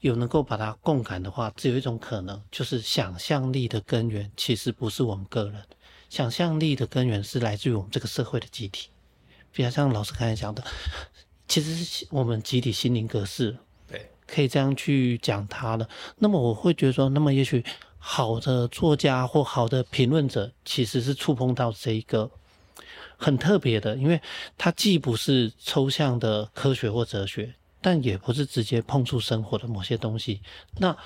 [0.00, 5.62] 有能够把它共感的话，只有一种可能，就是想象力的根源其实不是我们个人。
[6.10, 8.88] 想象力的根源是来自于我们这个社会的集体，
[9.52, 10.62] 比较像老师刚才讲的，
[11.46, 13.56] 其实是我们集体心灵格式，
[13.86, 15.88] 对，可以这样去讲它的。
[16.18, 17.64] 那么我会觉得说，那么也许
[17.96, 22.28] 好的作家或好的评论者，其实是触碰到这一个
[23.16, 24.20] 很特别的，因为
[24.58, 30.42] 它既不是抽象的科学或哲学，但也不是直接碰触生活的某些东西。
[30.78, 30.96] 那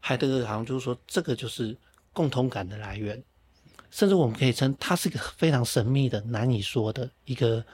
[0.00, 1.76] 海德格好像就是说，这个就是
[2.14, 3.22] 共同感的来源。
[3.94, 7.64] 甚至我们可以称它是一个非常神秘的、难以说的一个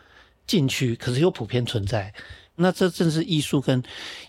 [0.47, 2.13] 禁区，可是又普遍存在。
[2.57, 3.83] 那这正是艺术跟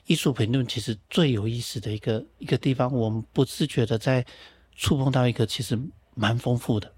[0.05, 2.89] 艺术评论其实最有意思的一个一个地方。
[2.93, 4.25] 我们不自觉的在
[4.73, 5.77] 触碰到一个其实
[6.15, 6.89] 蛮丰富的、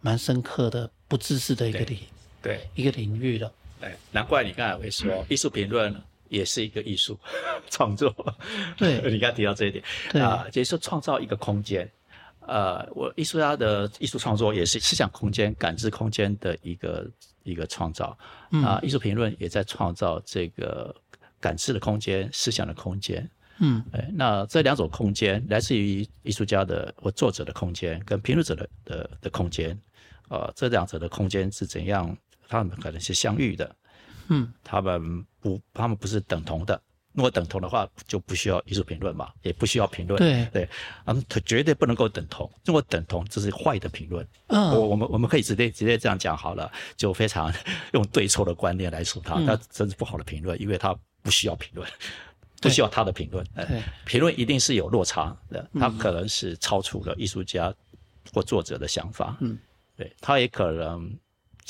[0.00, 1.98] 蛮深刻的、不自私的一个领
[2.40, 3.52] 对一个领域了。
[3.82, 5.94] 哎，难怪你刚才会说艺术评论
[6.30, 7.20] 也是一个艺术
[7.68, 8.10] 创作。
[8.78, 9.84] 对， 你刚提到这一点
[10.24, 11.86] 啊，就是说创造一个空间。
[12.50, 17.08] 呃，我艺术家的艺术创作也是思想空间、感知空间的一个
[17.44, 18.18] 一个创造
[18.64, 18.80] 啊。
[18.82, 20.92] 艺术评论也在创造这个
[21.40, 23.30] 感知的空间、思想的空间。
[23.58, 29.78] 嗯，哎，那这两种空间来自于艺术家的或作者的空间跟评论者的的的空间。
[30.28, 32.16] 呃，这两者的空间是怎样？
[32.48, 33.76] 他们可能是相遇的。
[34.28, 36.80] 嗯，他们不，他们不是等同的。
[37.12, 40.16] 如果等同的话，就不需要艺术评论嘛，也不需要评论。
[40.18, 40.68] 对对，
[41.06, 42.48] 嗯，它绝对不能够等同。
[42.64, 44.26] 如果等同，这是坏的评论。
[44.46, 47.52] 嗯，我我们我们可以直接直接这样讲好了，就非常
[47.94, 51.88] 用对错的观念来说它，它真是不好的评论，因为它不需要评论，
[52.60, 53.44] 不需要他的评论。
[53.56, 57.74] 对，评论一定是有落差的，它可能是超出了艺术家
[58.32, 59.36] 或作者的想法。
[59.40, 59.58] 嗯，
[59.96, 61.12] 对，他也可能。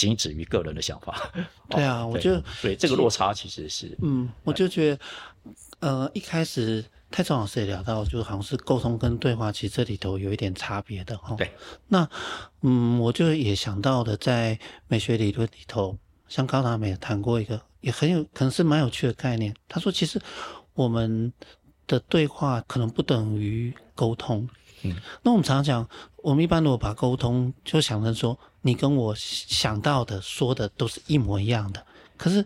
[0.01, 1.30] 仅止于个人的想法。
[1.68, 5.01] 对啊，我就对这个落差其实是嗯，我就觉得
[5.80, 11.36] 呃，一开始泰中老师也聊到，就好像是沟通跟对话，其实这里头有一点差别的哈。
[11.36, 11.53] 对，
[11.88, 12.09] 那
[12.62, 15.98] 嗯，我就也想到了，在美学理论里头，
[16.28, 19.55] 像高达美谈过一个也很有可能是蛮有趣的概念。
[19.68, 20.18] 他说，其实
[20.72, 21.30] 我们
[21.86, 24.48] 的对话可能不等于沟通。
[24.82, 25.88] 嗯，那我们常常讲，
[26.22, 31.84] 我们一般如果把沟通就想成说，你跟我想到的说的都是一模一样的。
[32.16, 32.44] 可是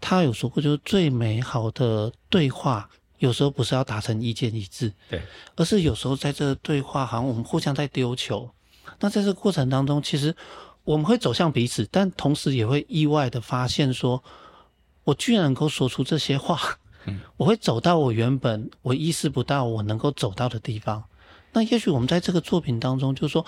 [0.00, 5.22] 他有说过，就是最美好的对话，有时候不是要达成意见一致，对，
[5.56, 8.48] 而是有时候在这个对话，好像我们互相在丢球。
[9.00, 10.34] 那在这个过程当中，其实
[10.84, 14.22] 我们会走向彼此，但同时也会意外的发现，说
[15.04, 16.58] 我居然能够说出这些话，
[17.04, 21.04] 嗯，我会走到我原本我意识不到我能够走到的地方。
[21.52, 23.44] 那也许我们在这个作品当中，就是说，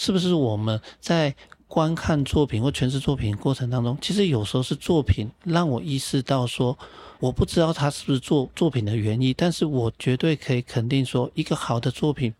[0.00, 1.34] 是不是我们在
[1.66, 6.78] 观看作品或诠释作品过程当中，其实有时候是作品让我意识到说，
[7.18, 12.32] 我不知道它是不是作作品的原意，但是我绝对可以肯定说，一个好的作品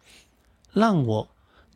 [0.73, 1.27] 让我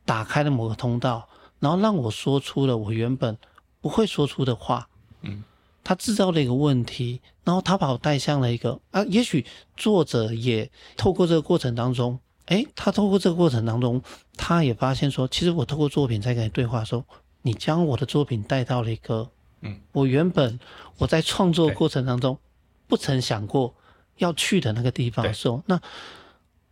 [0.04, 1.28] 打开了某个通道，
[1.58, 3.36] 然后让我说出了我原本
[3.80, 4.88] 不会说出的话。
[5.22, 5.42] 嗯，
[5.82, 9.44] 他制造了一个问题，然后他把我带向了一个啊，也许
[9.76, 12.20] 作者也透过这个过程当中。
[12.52, 14.02] 哎，他透过这个过程当中，
[14.36, 17.02] 他也发现说，其实我透过作品在跟你对话，说
[17.40, 19.30] 你将我的作品带到了一个，
[19.62, 20.60] 嗯，我原本
[20.98, 22.38] 我在创作过程当中
[22.86, 23.74] 不曾想过
[24.18, 25.32] 要去的那个地方。
[25.32, 25.80] 说那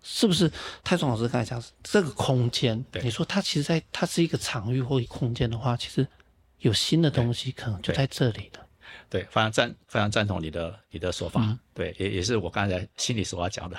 [0.03, 0.53] 是不是
[0.85, 2.85] 泰松老师刚才讲这个空间？
[3.03, 6.07] 你说它其实，在它是一个场域或空间的话，其实
[6.59, 8.61] 有新的东西可能就在这里的。
[9.11, 11.59] 对，非常赞，非常赞同你的你的说法。
[11.75, 13.77] 对，也也是我刚才心里所要讲的。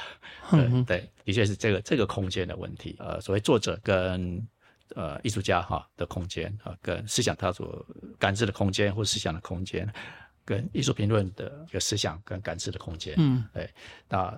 [0.51, 2.97] 对对，的确是这个这个空间的问题。
[2.99, 4.45] 呃，所谓作者跟
[4.93, 7.83] 呃艺术家哈的空间啊，跟思想他所
[8.19, 9.89] 感知的空间或思想的空间，
[10.43, 13.15] 跟艺术评论的一个思想跟感知的空间。
[13.17, 13.69] 嗯，对。
[14.09, 14.37] 那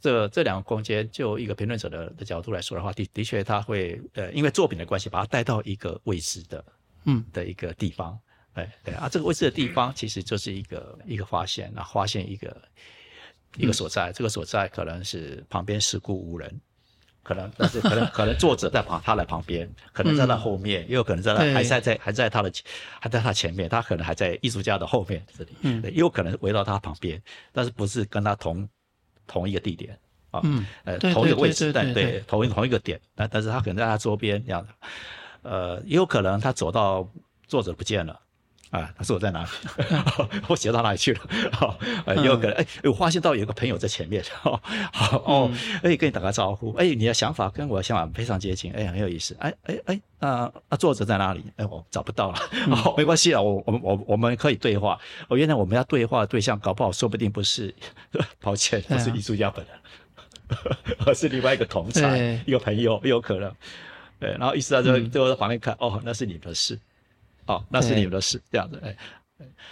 [0.00, 6.64] 这这两个空间，就一个评论者的的角度来说的话，的的确他会呃，因为作品的关系，把它带到一个未知的
[7.04, 8.18] 嗯的一个地方。
[8.54, 12.54] 哎，对啊，这个位置的地方其实就是一个一个发现，那发现一个
[13.56, 16.60] 一个所在，这个所在可能是旁边四顾无人，
[17.22, 22.52] 可能，但是可能可能作者在旁，他在旁边，可能在他后面，也有可能在他还在在还在他的
[23.00, 27.22] 还在他前面，他可能还在艺术家的后面这里，嗯，也有可能围到他旁边，
[27.52, 28.68] 但是不是跟他同
[29.26, 29.98] 同一个地点
[30.30, 34.74] 啊，嗯，呃，同一个位置，但对同一同一个点，但但是他可能在他周边这样的，
[35.42, 37.08] 呃，也有可能他走到
[37.46, 38.20] 作者不见了。
[38.72, 39.48] 啊，他说我在哪里？
[40.48, 41.20] 我写到哪里去了？
[41.52, 41.78] 好，
[42.16, 42.52] 也有可能。
[42.52, 44.24] 哎，我发现到有个朋友在前面。
[44.34, 44.58] 好，
[45.26, 45.50] 哦，
[45.84, 46.72] 哎，跟你打个招呼。
[46.76, 48.72] 哎，你的想法跟我的想法非常接近。
[48.72, 49.36] 哎，很有意思。
[49.40, 51.44] 哎，哎，哎，那那作者在哪里？
[51.56, 52.38] 哎，我找不到了。
[52.74, 54.98] 好，没关系啊，我我我我们可以对话。
[55.28, 57.74] 哦，原来我们要对话的对象，搞不好说不定不是，
[58.40, 59.76] 抱歉，不是艺术家本人，
[61.04, 63.54] 而是另外一个同才，一个朋友，有可能。
[64.18, 66.78] 对，然后意思就就在旁边看，哦，那是你的事。
[67.52, 68.96] 哦，那是你们的事，这样子，哎，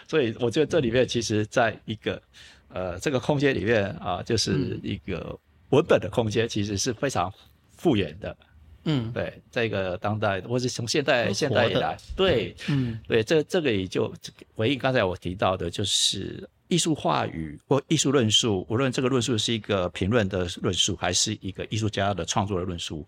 [0.07, 2.21] 所以我觉得这里面其实在一个，
[2.69, 5.39] 呃，这个空间里面啊，就是一个
[5.71, 7.33] 文本的空间，其实是非常
[7.77, 8.37] 复原的，
[8.85, 14.13] 嗯，对，在一个当代，或是从现代现代以来，对，嗯，对，这这个也就
[14.55, 23.07] 回应刚才我提到的，就是艺术话语或艺术论述，无论这个论述是一个评论的论述，还是一个艺术家的创作的论述。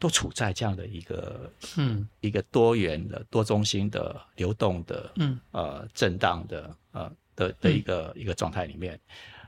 [0.00, 8.98] 都处在这样的一个嗯一个多元的多中心的流动的嗯呃震荡的呃的的一个一个状态里面，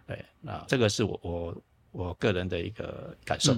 [0.06, 3.52] 对，那这个是我我我个人的一个感受。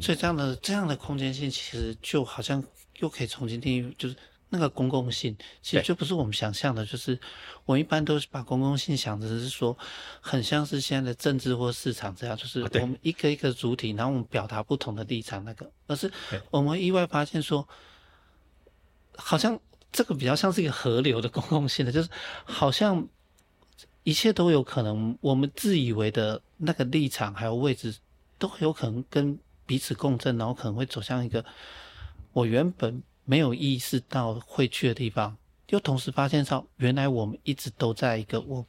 [0.00, 2.62] 所以这样的这样的空间性，其实就好像
[3.00, 4.14] 又可以重新定义，就是。
[4.50, 7.18] 那个公共性其实就不是我们想象的，就是
[7.64, 9.76] 我一般都是把公共性想的是说，
[10.20, 16.08] 很像是现在的政治或市场这样，就是我们一个一个主体，然后我们表达不同的立场，那个，而是
[16.50, 17.66] 我们意外发现说，
[19.16, 19.58] 好像
[19.90, 22.08] 这个比较像是一个河流的公共性的，就是
[22.44, 23.08] 好像
[24.04, 27.96] 一切都有可能，我们自以为的那个立场还有位置，
[28.38, 29.36] 都有可能跟
[29.66, 31.44] 彼此共振，然后可能会走向一个
[32.32, 33.02] 我原本。
[33.24, 35.36] 没有意识到会去的地方，
[35.68, 38.66] 又同时发现到原来我们一直都在一个我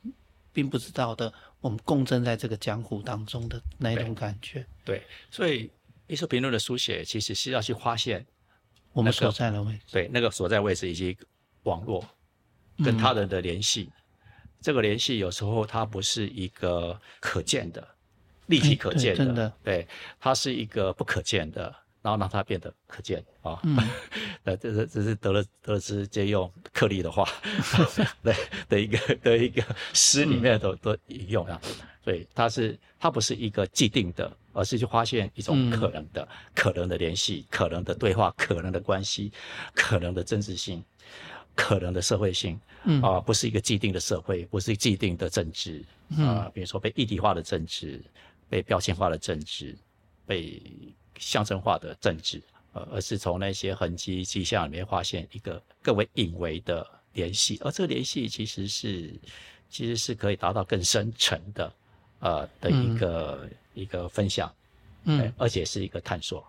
[0.53, 4.65] 并不知道的，我们共振在这个江湖当中的那一种感觉。
[4.83, 5.69] 对，所以
[6.07, 8.25] 艺术评论的书写其实是要去发现
[8.93, 11.17] 我们所在的位置，对那个所在位置以及
[11.63, 12.07] 网络
[12.77, 13.91] 跟他人的联系。
[14.61, 17.87] 这个联系有时候它不是一个可见的、
[18.47, 19.87] 立体可见的，对，
[20.19, 21.75] 它是一个不可见的。
[22.05, 23.59] 然后让它变得可见啊，
[24.43, 27.27] 呃， 这是这是德勒德勒兹借用克利的话，
[28.21, 28.35] 对
[28.69, 31.59] 的一个的一个诗里面的的引用啊，
[32.03, 39.31] 所以它是它不是一个既定的，而是去发现一种可能的、可能的联系、可能的对话、可能的关系、
[39.73, 40.85] 可能的政治性、
[41.55, 42.59] 可能的社会性，
[43.01, 45.83] 啊，不是一个既定的社会，不是既定的政治
[46.19, 47.99] 啊，比如说被异地化的政治、
[48.47, 49.75] 被标签化的政治、
[50.27, 50.61] 被。
[51.17, 52.41] 象征化的政治，
[52.73, 59.13] 呃，而是从那些痕迹迹象里面发现一个更为隐微的联系，而这个联系其实是
[59.69, 61.73] 其实是可以达到更深层的，
[62.19, 64.53] 呃的一个一个分享，
[65.05, 66.45] 嗯，而且是一个探索，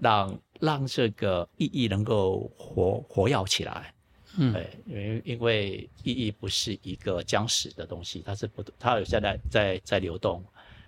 [0.00, 3.92] 让让这个意义能够活活跃起来，
[4.36, 10.42] 嗯，对，因为因为意义不是一个僵死的东西，它是不，它有现在在在流动。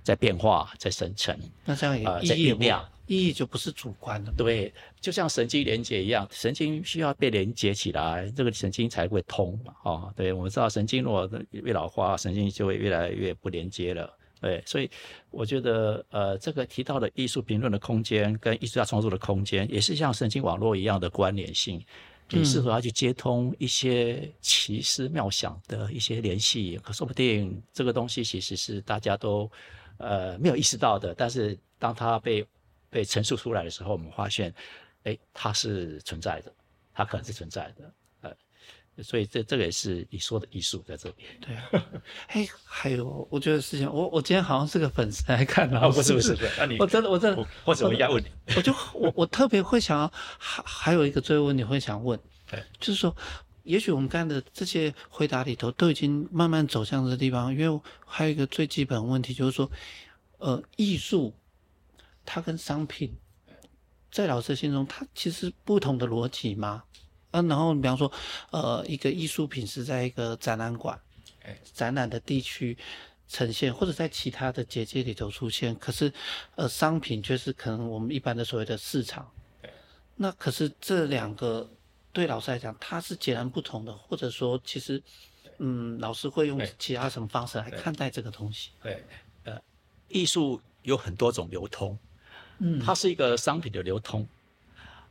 [0.04, 4.30] 在变化，在生成，那这样也在酝酿，意义就不是主观的。
[4.36, 9.74] 对，就像神经连接一样，神经需要被连接起来，这个神经才会通嘛。
[9.82, 14.14] 哦，对，我们知道神经如果越老化，神经就会越来越不连接了。
[14.42, 14.90] 对，所以
[15.30, 21.82] 我觉得，呃，这个提到的艺术评论的空间跟艺术家创作的空间，也是像神经网络一样的关联性，
[22.28, 26.78] 你适合要去接通一些奇思妙想的一些联系。
[26.82, 29.50] 可说不定这个东西其实是大家都。
[29.98, 32.46] 呃，没有意识到的，但是当它被
[32.90, 34.52] 被陈述出来的时候，我们发现，
[35.04, 36.52] 哎，它是存在的，
[36.92, 37.92] 它可能是存在的，
[38.22, 41.28] 呃，所以这这个也是你说的艺术在这边。
[41.40, 41.86] 对啊，
[42.28, 52.18] 哎，还有，我觉得事情，我我今天好像是个粉丝来看的，不是不是不是，那你我真的我真的，或者我应该问你，我就我我特别会想要，还还有一个追问，你会想问，
[52.50, 53.14] 对，就是说。
[53.64, 59.70] 也许我们刚才的这些回答里头都已经慢慢走向这地方，因为还有一个最基本问题就是说，
[60.36, 61.34] 呃，艺术
[62.26, 63.16] 它跟商品
[64.10, 66.84] 在老师心中，它其实不同的逻辑吗？
[67.30, 68.12] 啊，然后比方说，
[68.50, 71.00] 呃，一个艺术品是在一个展览馆、
[71.72, 72.76] 展览的地区
[73.26, 76.12] 呈现，或者在其他的结界里头出现，可是，
[76.56, 79.30] 呃，商品却是可能我们一般的所谓的市场。
[80.16, 81.70] 那可是这两个。
[82.14, 85.02] 对老师来讲，它是截然不同的，或者说，其实，
[85.58, 88.70] 嗯，老师会用其他什么方式来看待这个东西？
[88.80, 89.04] 对，
[89.42, 89.60] 呃，
[90.06, 91.98] 艺术有很多种流通，
[92.58, 94.24] 嗯，它是一个商品的流通，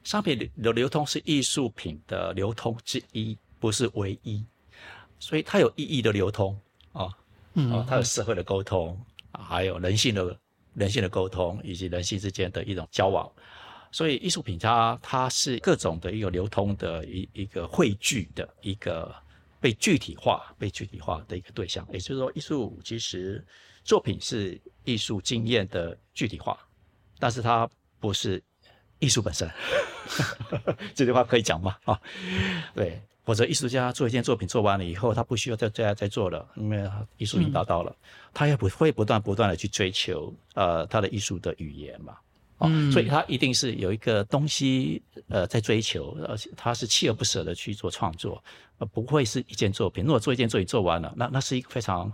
[0.05, 4.41] 商品的流通是艺术品的流通之一，不是唯一，
[5.19, 6.57] 所以它有意义的流通
[6.93, 7.03] 啊，
[7.55, 8.97] 啊，它有社会的沟通，
[9.33, 10.39] 还有人性的
[10.73, 13.29] 人性的沟通，以及人性之间的一种交往。
[13.93, 19.13] 所以艺术品它它是各种的一个流通的一一个汇聚的一个
[19.61, 21.87] 被具体化、被具体化的一个对象。
[21.93, 23.45] 也就是说，艺术其实
[23.83, 26.57] 作品是艺术经验的具体化，
[27.19, 27.69] 但是它
[27.99, 28.41] 不是
[28.97, 29.47] 艺术本身。
[30.95, 31.77] 这句话可以讲吗？
[31.85, 32.01] 啊，
[32.73, 37.95] 对，或者艺术家做一件作品做完了以后，他不需要再再再做了，因为艺术已经达到了，
[38.33, 42.17] 他也不会不断不断的去追求呃他的艺术的语言嘛。
[42.63, 48.43] 嗯，所以他一定是有一个东西，呃，在追求，而且他是锲而不舍的去做创作，
[48.77, 50.03] 呃，不会是一件作品。
[50.03, 52.11] 如果做一件作品做完了，那那是一个非常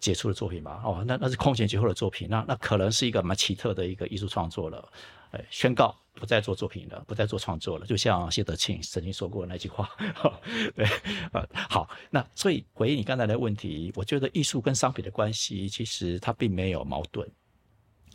[0.00, 0.82] 杰出的作品吧？
[0.84, 4.86] 哦，那那是空前绝后的作品，那那可能是一个蛮奇特的一个艺术创作了。
[5.32, 9.90] 哎，宣告不再做作品了，不再做创作了，就像谢德庆曾经说过那句话。
[10.74, 10.86] 对，
[11.32, 17.28] 呃，好，那所以回应你刚才的问题，我觉得艺术跟商品的关系其实它并没有矛盾。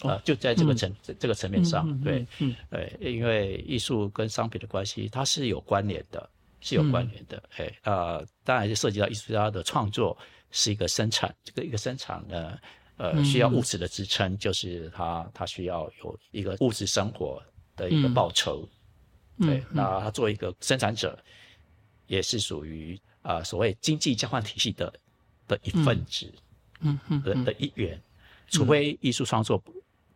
[0.04, 2.26] 呃，就在这个层这个层面上，对，
[2.72, 6.30] 对，因为艺术跟商品的关系，它是有关联的，
[6.60, 7.43] 是有关联的。
[7.58, 10.18] 哎，呃，当然就涉及到艺术家的创作
[10.49, 12.58] 是一个生产，这个一个生产呢，
[12.97, 17.39] 呃，需要物质的支撑，就是他他需要有一个物质生活
[17.76, 18.68] 的一个报酬。
[19.38, 21.18] 对，那他作为一个生产者，
[22.08, 24.91] 也是属于啊所谓经济交换体系的
[25.47, 26.34] 的一份子，
[26.80, 28.02] 嗯嗯的的一员，
[28.47, 29.64] 除非艺术创作。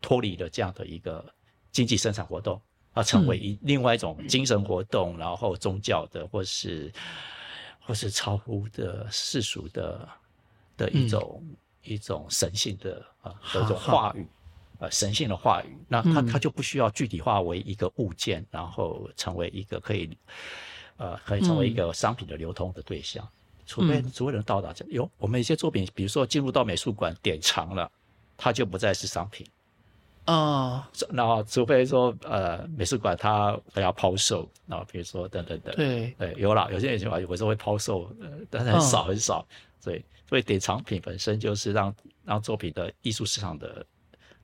[0.06, 1.26] 脱离了这样的一个
[1.72, 2.62] 经济生产活动，
[2.93, 6.93] 而成为一另外一种精神活动，然后宗教的，或是
[7.80, 10.08] 或是超乎的世俗的
[10.78, 11.43] 的一种
[11.82, 14.28] 一种神性的啊的一种话语，
[14.78, 20.16] 呃神性的话语，那它它就不需要具体化为一个物件，然后成为一个可以
[20.97, 23.28] 呃可以成为一个商品的流通的对象，
[23.66, 27.91] 除非除非能到达这有我们一些作品，比如说进入到美术馆典藏了，
[28.38, 29.47] 它就不再是商品。
[30.26, 36.09] 啊，然后除非说，呃，美术馆它它要抛售，然后比如说等等等，对。
[36.17, 39.47] 对，有啦，有些美术馆有时候会抛售，呃，但是很少很少，
[39.80, 43.86] 所以所以典藏品本身就是让让作品的艺术市场的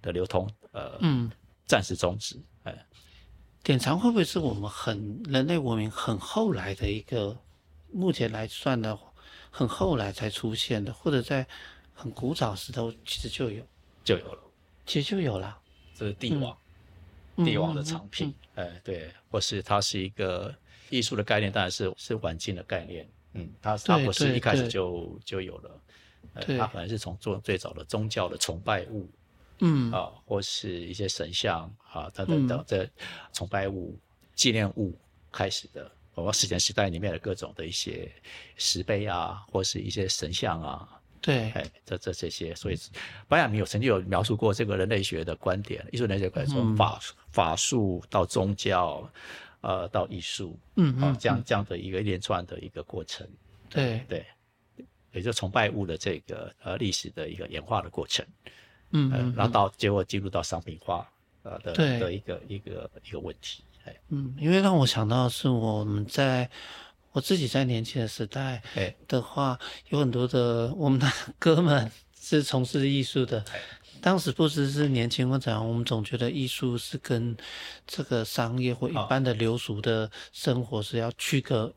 [0.03, 1.31] 的流通，呃，嗯，
[1.65, 2.39] 暂时终止。
[2.63, 2.85] 哎，
[3.63, 7.35] 典藏会不会是我们很人类文明很后来的一个，
[7.91, 8.95] 目前来算的，
[9.49, 11.47] 很后来才出现的，或者在
[11.91, 13.63] 很古早时候其实就有？
[14.03, 14.39] 就有了，
[14.85, 15.57] 其实就有了。
[16.05, 16.57] 是帝王，
[17.37, 20.53] 帝王的藏品，哎，对，或是它是一个
[20.89, 25.81] 艺术的概念，当然是是晚近的概念，嗯，它它不是一开始就就有了，
[26.57, 29.09] 它可能是从做最早的宗教的崇拜物，
[29.59, 29.91] 嗯。
[29.91, 32.89] 啊，或是一些神像啊等等等这
[33.33, 33.97] 崇拜物、
[34.35, 34.97] 纪念物
[35.31, 38.11] 开始的，包括史前时代里面的各种的一些
[38.57, 41.00] 石碑啊，或是一些神像啊。
[41.21, 42.79] 对，哎，这这这些，所以
[43.27, 46.99] 白亚明有曾经有描述过这个人类学的观点，艺术人类学观点，从法
[47.31, 49.07] 法术到宗教，
[49.61, 53.27] 呃，到艺术，嗯嗯，这样这样的一个一连串的一个过程，
[53.69, 54.03] 对。
[54.09, 54.25] 对，
[55.11, 58.25] 也就崇拜物的这个呃历史的一个演化的过程，
[58.89, 61.07] 嗯嗯，然后到结果进入到商品化
[61.43, 66.49] 呃的的一个一个一个问题，哎，嗯，因为让我想到是我们在。
[67.13, 68.61] 我自己在年轻的时代
[69.07, 69.59] 的话，
[69.89, 73.43] 有很多的我们的 哥们是从事艺术的。
[74.01, 77.37] 当时不只是年轻或怎样，我们总觉得艺术是跟
[77.85, 81.71] 这个商业或一般的流俗的生活是要区隔、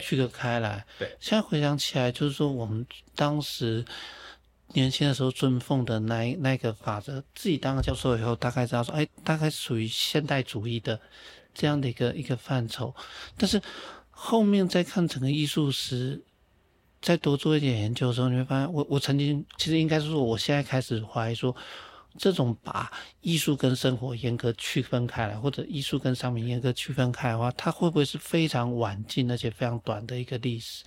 [0.00, 0.84] 区隔开来。
[0.98, 2.84] 对，现在回想起来，就是说我们
[3.14, 3.84] 当时
[4.72, 11.00] 年轻的时候尊奉的那那个法则，自己当了教授以后，大概知道说，哎，大概属于现代主义的
[11.54, 12.92] 这样的一个一个范畴，
[13.36, 13.60] 但是。
[14.20, 16.20] 后面再看整个艺术史，
[17.00, 21.54] 再多做一点研究的时候，你会发现，我我曾经其实应该是说，我现在开始怀疑说，
[22.18, 22.90] 这种把
[23.20, 30.82] 艺术跟生活严格区分开来，或者艺术跟商品严格区分开来的话，它会不会是非常晚近而且非常短的一个历史？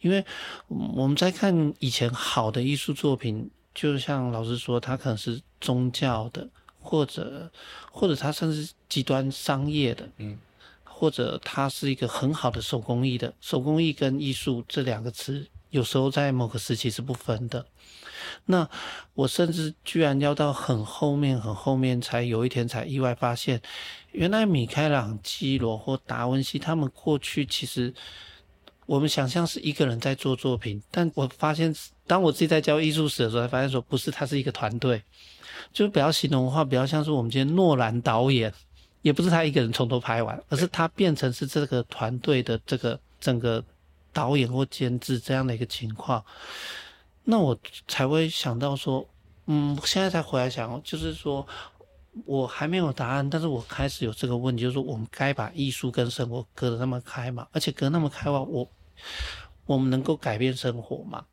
[0.00, 0.22] 因为
[0.68, 6.46] 我们在看以前好的艺术作品，就像老师说，它可能是宗教的，
[6.78, 7.50] 或者
[7.90, 10.38] 或者它甚至极端商业的，嗯。
[11.02, 17.66] 或者它是一个很好的手工艺的，手工艺跟艺术这两个词有时候在某个时期是不分的。
[18.44, 18.68] 那
[19.14, 23.60] 我甚至居然要到很后面、很后面才有一天才意外发现，
[24.12, 27.92] 原来米开朗基罗或达文西他们过去其实
[28.86, 31.74] 我们想象是一个人在做作品，但我发现
[32.06, 35.02] 当我自己在教艺术史的时候，才发现说不是，他是一个团队，
[35.72, 38.54] 就是比较形容的话，比较像是我们今天诺兰导演，
[39.02, 43.62] 也不是他一个人从头拍完，而是他变成是这个团队的这个整个
[44.12, 46.24] 导演或监制这样的一个情况，
[47.24, 49.06] 那我才会想到说，
[49.46, 51.46] 嗯，现在才回来想，就是说。
[52.26, 57.48] 我还没有答案，但是我开始有这个问题，就是说我们该把艺术跟生活隔得那么开嘛？
[57.52, 58.68] 而且隔那么开话，我
[59.64, 61.24] 我们能够改变生活嘛？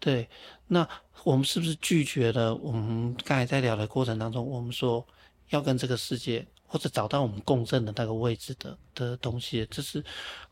[0.00, 0.28] 对，
[0.66, 0.84] 那
[1.22, 5.06] 我们是不是拒绝了我们刚才在聊的过程当中，我们说
[5.50, 6.44] 要跟这个世界？
[6.72, 10.02] 或者找到我们共振的那个位置的的东西，这是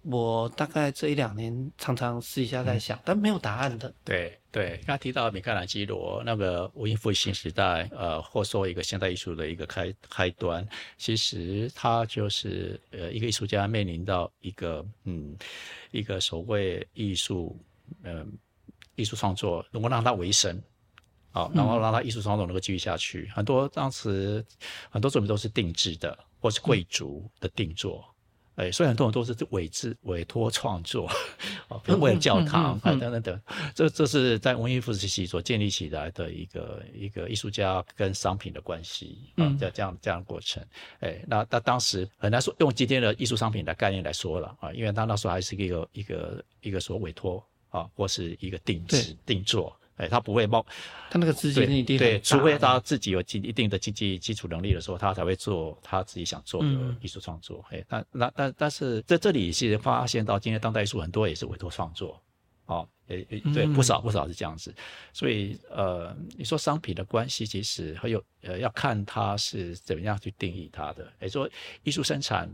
[0.03, 3.95] 我大概这一两年常常私底下在想，但没有答案的。
[4.05, 10.66] 对对，刚才提到米开朗基罗那个文艺复兴时代，呃，或说一个现代艺术的一个开开端，
[10.97, 15.37] 其实他就是呃一个艺术家面临到一个嗯
[15.93, 17.57] 一个所谓艺术
[18.03, 18.27] 嗯
[18.97, 20.61] 艺术创作能够让他为生。
[21.31, 23.31] 好，然后让他艺术创作能够继续下去。
[23.35, 24.45] 很多当时
[24.91, 28.05] 很多作品都是定制的，或是贵族的定做。
[28.57, 31.07] 哎，所以很多人都是委制委托创作，
[31.68, 33.41] 啊， 比如为了教堂啊等等等。
[33.72, 40.61] 这这是在文艺复兴时期所建立起来的一个一个艺术家跟商品的关系啊，这这样这样的过程。
[40.99, 49.72] 哎，那那当时很难说用今天的艺术商品的概念来说了啊，因为他那时候还是一个一个一个所委托啊，或是一个定制定做。
[49.99, 50.64] 哎，他不会冒，
[51.11, 56.68] 他那个资金一定对，除非他自己有经一定的经济基础能力的时候，他才会做他自己想做的
[57.01, 57.64] 艺术创作。
[57.70, 62.22] 哎，但那但但是在这里是发现到今天当代艺术很多也是委托创作，
[62.66, 64.74] 哦，诶诶，对，不少不少是这样子。
[65.12, 71.12] 所以呃，你说商品的关系其实还有呃要看它是怎么样去定义它的。
[71.18, 71.49] 哎，说
[71.82, 72.49] 艺术生产。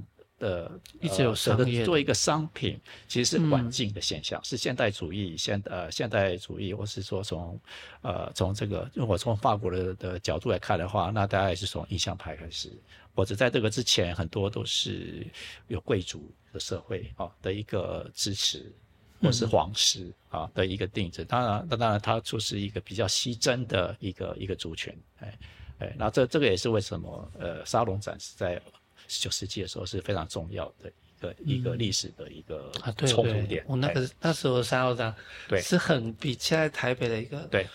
[0.45, 0.71] 的
[1.01, 2.79] 一直有商业做一个商品，
[3.09, 7.59] 其实是环境的现象，是现代主义现呃现代主义，或是说从
[8.03, 12.71] 呃从这个如果从法国的的角度来看的话，那大概是从印象派开始，
[13.15, 15.27] 或者在这个之前，很多都是
[15.69, 18.71] 有贵族的社会啊的一个支持，
[19.23, 21.25] 或是皇室啊的一个定制。
[21.25, 25.39] 当然，那当然它就是一个比较西征的一个一个族群，哎
[25.79, 28.61] 哎，那这这个也是为什么呃沙龙展是在。
[29.09, 32.71] 十九世纪的时候是非常重要的一个一个历史的一个
[33.07, 33.65] 冲突点。
[33.67, 35.15] 我那个那时候三号站
[35.49, 37.67] 对是很比现在台北的一个对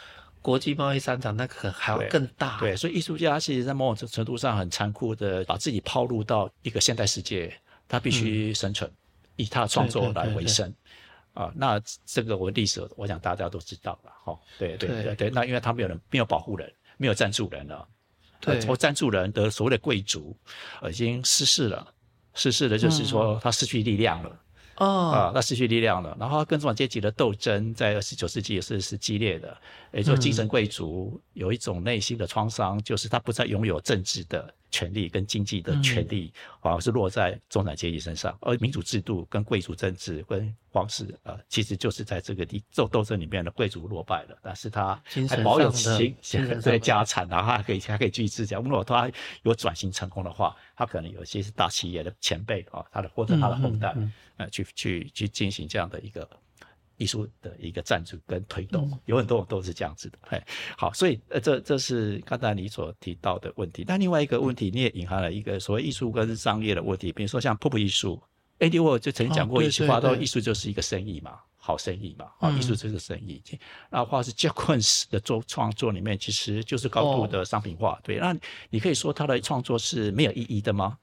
[0.42, 2.58] 国际贸易商场那个还要更大。
[2.60, 7.54] 对，所以艺术家其实在某种程度上很残酷的把自己抛入到一个现代世界，
[7.88, 8.90] 他必须生存，
[9.36, 10.74] 以他的创作来维生
[11.34, 11.52] 啊。
[11.56, 14.40] 那这个我历史我想大家都知道了哈。
[14.58, 17.88] 对对对对，那因为他没有人没有保护人，没有赞助人了。
[18.40, 20.36] 对，从赞助人的所谓的贵族，
[20.90, 21.94] 已经失势了，
[22.34, 24.40] 失势了，就是说他失去力量了。
[24.78, 29.58] 哦，啊，那失去力量了，然后跟中产阶级的斗争在二十九世纪也是是激烈的。
[29.92, 34.54] 也就精神贵族有一种内心的创伤，就是他不再拥有政治的。
[34.72, 48.62] 权力跟经济的权力，而是落在中产阶级身上，而民主制度跟贵族政治跟皇室，呃，其实就是在这个地斗斗争里面的贵族落败了，但是他还保有精神 对家产，然后还可以还可以继续自强。
[48.62, 49.12] 如果他
[49.44, 53.96] 有转型成功的话，他可能有些是大企业的前辈啊，他的或者他的后代，
[54.38, 56.30] 呃，去去去进行这样的一个。
[57.00, 60.20] 艺术的一个赞助跟推动，有很多都是这样子的。
[60.28, 60.48] 哎，
[60.78, 63.86] 好，所以呃，这这是刚才你所提到的问题。
[63.88, 67.14] 但另外一个问题，你也隐含了一个所谓艺术跟商业的问题。
[67.14, 68.22] 比如说像 pop 艺术
[68.60, 73.42] ，Andy Warhol 就曾经讲过一句话，说艺术就是一个生意嘛，好生意嘛，啊，艺术就是生意。
[73.90, 77.98] 那或是 Jack k u n s 的作创作里面，其实就是高度的商品化。
[78.04, 78.36] 对，那
[78.70, 80.98] 你可以说他的创作是没有意义的吗？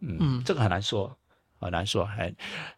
[0.00, 1.16] 嗯，这个很难说，
[1.58, 2.04] 很难说。
[2.04, 2.30] 还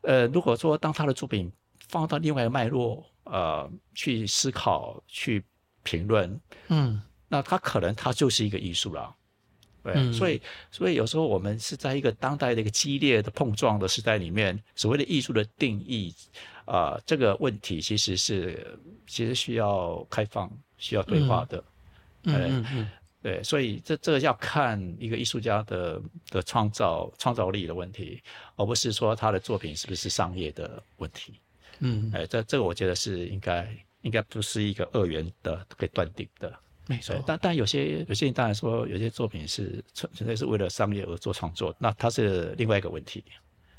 [0.02, 1.50] 呃，如果说当他的作品。
[1.88, 5.42] 放到另外一个脉络，呃，去思考、去
[5.82, 9.14] 评论，嗯，那它可能它就是一个艺术了，
[9.82, 16.12] 对，所以，所以有时候我们是在一个当代的一个激烈的碰撞的时代里面，所谓的艺术的定义，
[16.64, 21.64] 啊，这个问题其实是其实需要开放、需要对话的，
[22.24, 22.90] 嗯嗯，
[23.22, 28.20] 对，所以这这个要看一个艺术家的的创造创造力的问题，
[28.56, 31.40] 而不是说他的作品是不是商业的问题。
[31.80, 33.68] 嗯，哎，这这个我觉得是应该
[34.02, 36.52] 应该不是一个二元的可以断定的，
[36.86, 37.14] 没错。
[37.26, 43.24] 但但有些有些人当然说有些作品是纯纯粹是为了商业而做创作，那它是另外一个问题。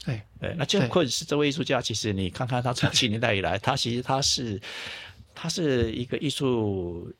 [0.05, 4.61] 对，对，那杰克是这位艺术家，其实你看看他从七年代以来，他其实他是
[5.33, 7.11] 他是一个艺术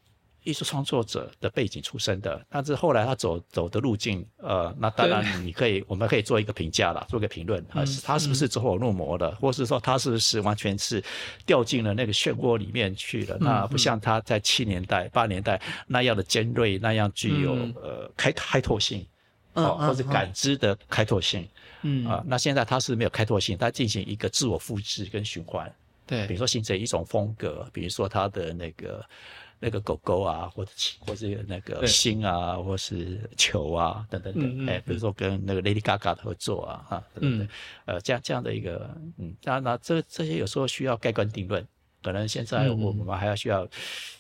[0.48, 11.04] 艺术创作者的背景出身的，但是后来他走走的路径，呃，那当然你可以，我们可以做一个评价了，做个评论，啊，他是不是走火入魔了，或是说他是不是完全是
[11.46, 13.38] 掉进了那个漩涡里面去了？
[13.42, 19.06] 那不像他在七年代、八年代那样的尖锐，那样具有呃开开拓性，
[19.52, 21.46] 啊，或者感知的开拓性，
[21.82, 25.70] 嗯啊，那现在他是没有开拓性，他进行一个自我复制跟循环。
[26.06, 29.04] 对，比如说形成一种风格，比如说他的那个
[29.60, 37.48] 那个狗狗啊，或者或者那个星啊，或是球啊等等等，哎，比如说跟那个 Lady Gaga 的合作啊，哈，等等，
[37.86, 41.66] 呃，这样这样的一个，嗯，当然那这这些有时候需要盖棺定论，
[42.04, 43.68] 可能现在我们还要需要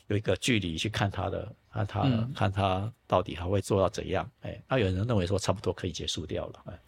[0.08, 6.80] 有一个距离去看他的，看他看他到底还会做到怎样，哎，那有人认为说差不多可以结束掉了，哎。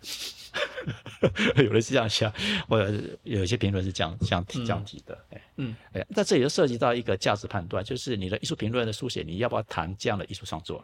[1.62, 2.34] 有人是这样想，
[2.68, 10.84] 或者有一些评论是这样这样提这样提的，哎，嗯，哎，那这里就涉及到一个价值判断，就是你的艺术评论的书写，你要不要谈这样的艺术创作？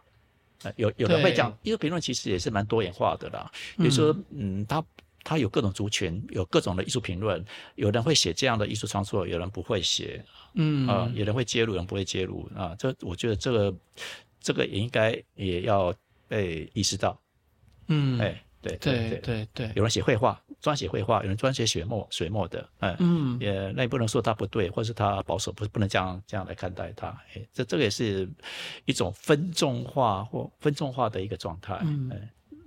[0.76, 4.84] 有有人会讲，艺术评论其实也是蛮多元化的啦，比如说，嗯，他
[5.26, 10.24] 他有各种族群，有各种的艺术评论，有人会写这样的艺术创作，有人不会写，
[10.54, 13.74] 嗯啊，有人会揭露，有人不会揭露啊，这我觉得这个
[14.40, 15.92] 这个也应该也要
[16.28, 17.20] 被意识到，
[17.88, 18.40] 嗯，哎。
[18.62, 22.68] 对对对对，有人写绘画，专写绘画；有人专写水墨，水墨的，
[22.98, 27.06] 嗯，也那也不能说他不对，或是他保守，不是不能这样这样来看待他。
[27.32, 28.28] 哎，这这个也是
[28.84, 31.78] 一种分众化或分众化的一个状态。
[31.84, 32.10] 嗯，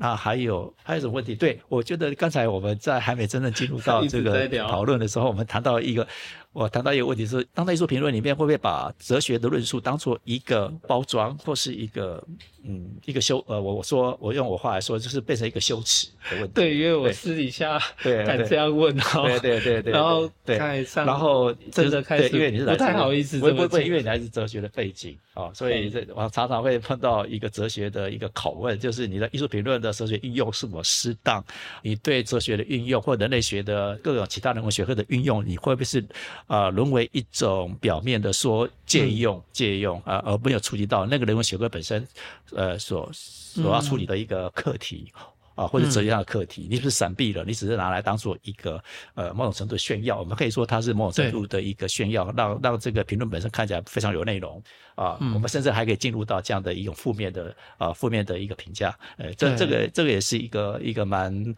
[0.02, 1.36] 那还有还有什么问题？
[1.36, 6.08] 对我觉得刚才我们在还没真正进入到 这个讨论的时候，我们谈到一个。
[6.52, 12.22] 我谈到一个问题是，当代艺术评论里面会不会把哲学的论述当做一个包装，或是一个
[12.66, 16.52] 嗯一个羞呃我我说我用我话来说，就是变成一个羞耻的问题。
[16.56, 19.22] 对，因为我私底下对敢这样问哈。
[19.28, 19.94] 对对对对。
[19.94, 20.58] 然后对，
[20.96, 31.46] 然后真的开始，因为你是不太好意思，不不不，因为你还是哲学的背景啊，所以这我常常会碰到一个哲学的一个拷问，就是你的艺术评论的哲学应用是否适当？
[31.84, 36.04] 你对哲学的运用或人类学的各种其他人文学科的运用，你会不会是？
[36.48, 42.08] 啊，沦为一种表面的说借用、借用啊，而没有触及到那个人文学科本身，
[42.54, 45.12] 呃，所所要处理的一个课题
[45.56, 47.44] 啊，或者哲学上的课题，你是不是闪避了？
[47.44, 48.82] 你只是拿来当做一个
[49.14, 54.62] 呃某种程度的炫耀，我们可以说它是某种程度的一个炫耀，让让这个评论本身看起来非常有内容
[54.96, 55.18] 啊。
[55.20, 61.56] 我们甚至还可以进入到这样的一种负面的啊负面的一个评价，呃，这这个这个也是一个一个蛮。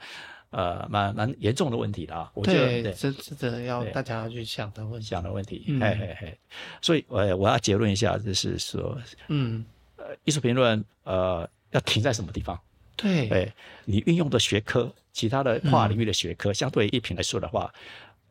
[0.51, 2.29] 呃，蛮蛮严重的问题的啊！
[2.33, 6.37] 我觉得这这这要大家要去想的问想的问题，嘿嘿嘿。
[6.81, 8.97] 所以，我我要结论一下，就是说，
[9.29, 12.59] 嗯，呃，艺术评论，呃，要停在什么地方？
[12.97, 13.53] 对，哎，
[13.85, 17.73] 你运用的学科，其他的跨领域的学科，相对艺评来说的话，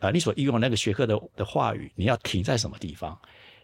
[0.01, 3.19] 呃，你所运用那个学科的的话语，你要停在什么地方？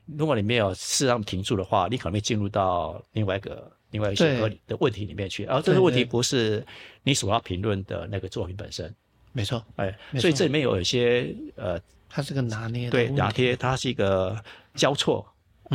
[0.06, 3.70] 如果你没有适当停住的话，你可能会进入到另外一个。
[3.90, 6.64] 另外一些合理的问题里面去，而这个问题不是
[7.02, 8.92] 你所要评论的那个作品本身，
[9.32, 14.36] 没错，哎，所以这里面有一些呃，它是个拿捏，对，拿捏，它是一个
[14.74, 15.26] 交错，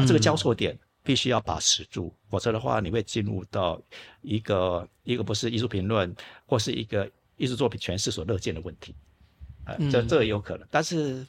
[0.07, 3.81] 这个交错点必须要把持住，否则的话，你会进入到
[4.21, 6.13] 一个一个不是艺术评论
[6.45, 8.93] 或是一个艺术作品诠释所乐见的问题，
[9.63, 11.25] 啊，这这个有可能，但是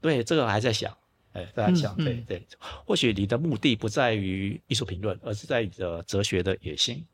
[0.00, 0.96] 对这个还在想。
[1.36, 2.42] 哎，大家想，对对，
[2.86, 7.04] 或许你的目的不在于艺术评论，而是在你的哲学的野心，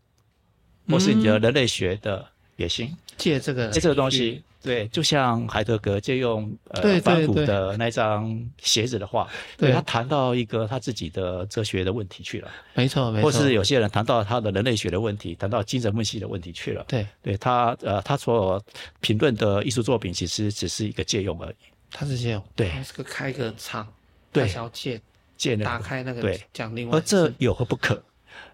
[0.89, 2.25] 或是你的人类学的
[2.57, 9.73] 野心，借这个借这个东西，对，就像海德格借用呃梵谷的那张鞋子的画，对。
[9.73, 18.63] 他谈到一个他自己的哲学的问题去了，没错，没错，或是有些人谈到他的人类学的问题，谈到精神分析的问题去了，对，对他呃他所
[19.01, 21.55] 评论的艺术作品其实只是一个借用而已，
[21.91, 23.93] 他是借用，对，是个开个场。
[24.33, 25.01] 对，借
[25.37, 28.03] 借打开那个对，讲另外，而这有何不可？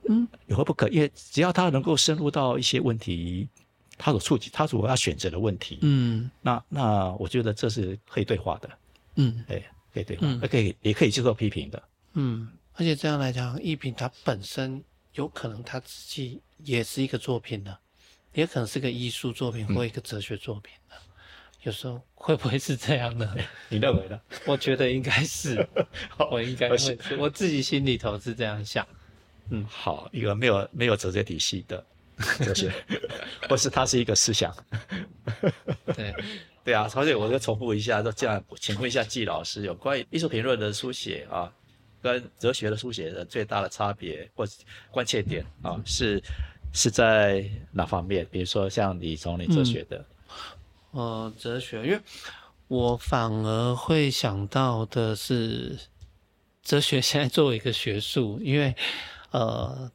[0.08, 0.88] 嗯，有何不可？
[0.88, 3.48] 因为只要他能够深入到一些问题，
[3.96, 8.70] 他所触及，他所要选择的问题，嗯，那那我觉得这是可以对话的，
[9.16, 9.62] 嗯，哎，
[9.92, 11.82] 可以对话，可以也可以接受批评的，
[12.14, 17.78] 嗯，而且这样来讲，艺品它本身有可能它自己也是一个作品的，
[18.32, 20.96] 也可能是个艺术作品或一个哲学作品的。
[21.62, 23.34] 有时候会不会是这样呢？
[23.68, 24.20] 你认为呢？
[24.46, 25.66] 我觉得应该是，
[26.30, 28.86] 我应该会，我自己心里头是这样想。
[29.50, 31.84] 嗯，好，一个没有没有哲学体系的
[32.38, 32.72] 哲学，
[33.48, 34.54] 或是它是一个思想。
[35.96, 36.14] 对
[36.62, 41.52] 对啊，所以我就重复一下，就这样，请问一下季老师，有关于艺术评论的书写啊，
[42.00, 44.46] 跟哲学的书写的最大的差别或
[44.90, 46.22] 关切点啊，是
[46.72, 48.24] 是在哪方面？
[48.30, 50.04] 比如说像你从你哲学的。
[50.92, 52.00] 呃，哲学，因为
[52.68, 55.78] 我反而会想到的是
[56.62, 58.74] 哲学现在作为一个学术，因为
[59.30, 59.90] 呃，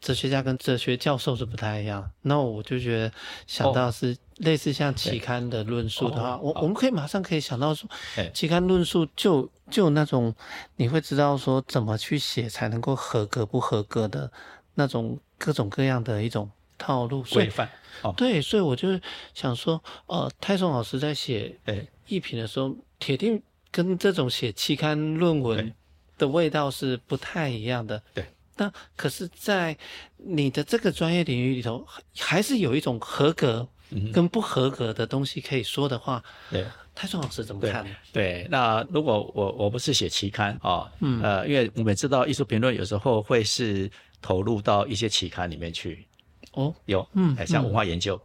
[0.00, 2.10] 哲学家跟哲学教授是不太一样。
[2.22, 3.12] 那我就觉得
[3.46, 7.88] 想到是类似像期刊的论述的话，我我们可以马上可以想到说，
[8.32, 10.34] 期刊论述就就那种
[10.76, 14.30] 你会知道说怎么去写才能够合格不合格的
[14.74, 17.68] 那种各种各样的一种套路规范。
[18.16, 18.98] 对，所以我就
[19.34, 21.58] 想说，呃，泰松老师在写
[22.06, 25.74] 艺评的时候，铁定跟这种写期刊论文
[26.16, 28.02] 的味道是不太一样的。
[28.14, 28.24] 对。
[28.60, 29.76] 那可是，在
[30.16, 31.86] 你的这个专业领域里头，
[32.18, 33.68] 还是有一种合格
[34.12, 36.20] 跟不合格的东西可以说的话。
[36.50, 37.90] 对，泰松老师怎么看呢？
[38.12, 43.88] 对，那如果我我不是写期刊啊，嗯呃，因为我们知道艺术评论有时候会是
[44.20, 46.04] 投入到一些期刊里面去。
[46.52, 48.20] 哦，有，嗯，像文化研究，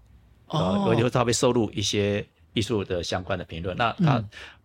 [0.48, 4.20] 哦，有时候他会收录一些艺术的相关的评论，那他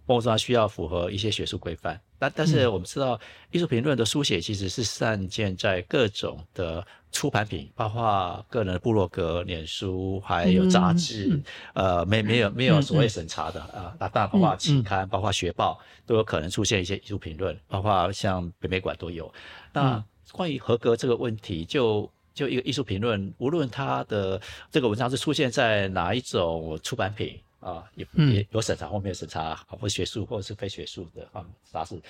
[0.06, 2.00] 包括说他需要符合一些学术规范。
[2.20, 3.18] 但但是我们知道，
[3.52, 11.40] 艺术评论的书写其实是散见在各种的出版品，包括个人的部落格、脸书，还有杂志，
[11.74, 19.32] 呃，没没有没有所谓审查的啊，那当然包括期刊，包括学报都有可能出现一些艺术评论，包括像北美馆都有。
[19.72, 20.02] 那
[20.32, 27.38] 关于合格这个问题，就就一个艺术评论，无论他的这个文章是出现在哪一种出版品。
[27.60, 32.00] 啊，也也有审查或没有审查，或学术或者是非学术的啊杂志。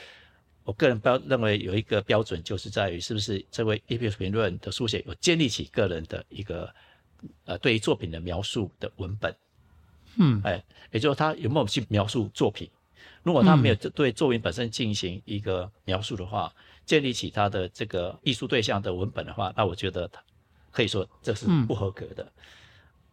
[0.63, 6.71] 我个人标认为有一个标准，就是在于是不是这位艺术评论的书写有建立起个人的一个
[7.47, 9.35] 呃对于作品的描述的文本。
[10.17, 10.63] 嗯，哎，
[10.93, 12.69] 也就是他有没有去描述作品？
[13.23, 16.55] 如果他没有对作品本身进行一个描述的话，
[16.89, 20.23] 建立起他的这个艺术对象的文本的话，那我觉得他
[20.71, 22.27] 可以说这是不合格的。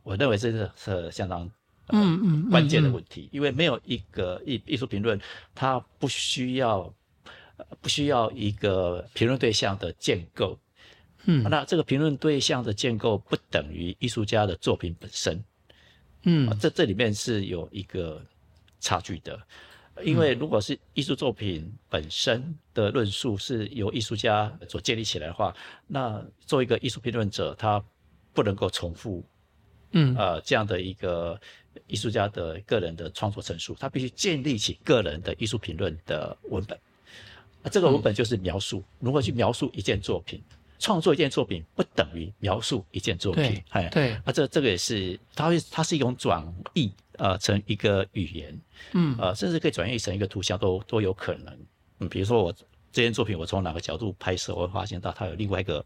[0.01, 1.51] 我认为这是是相当。
[1.89, 5.19] 嗯嗯，关键的问题，因为没有一个艺艺术评论，
[5.53, 6.91] 它不需要，
[7.81, 10.57] 不需要一个评论对象的建构。
[11.25, 15.43] 嗯，那这个评论对象的建构不等于艺术家的作品本身。
[16.23, 18.19] 嗯，这这里面是有一个
[18.79, 19.39] 差距的，
[20.03, 25.55] 因为如果是艺术作品本身的论述是由艺术家所建立起来的话，
[25.87, 27.83] 那作为一个艺术评论者，他
[28.33, 29.23] 不能够重复。
[29.91, 31.39] 嗯，呃，这样的一个
[31.87, 36.77] 艺术家的个人的创作陈述，他必须建立起个人的艺术评论的文本。
[37.71, 40.43] 这个文本就是描述如何去描述一件作品，
[40.77, 43.63] 创作一件作品不等于描述一件作品。
[43.69, 48.61] 哎，对，啊，这这个也是，它会，它是一种转译，呃，成一个语言，
[48.93, 51.57] 嗯，呃，甚至可以转译成一个图像，都都有可能。
[51.99, 52.53] 嗯，比如说我
[52.91, 55.85] 这件作品，我从哪个角度拍摄，我会发现到它有另外一个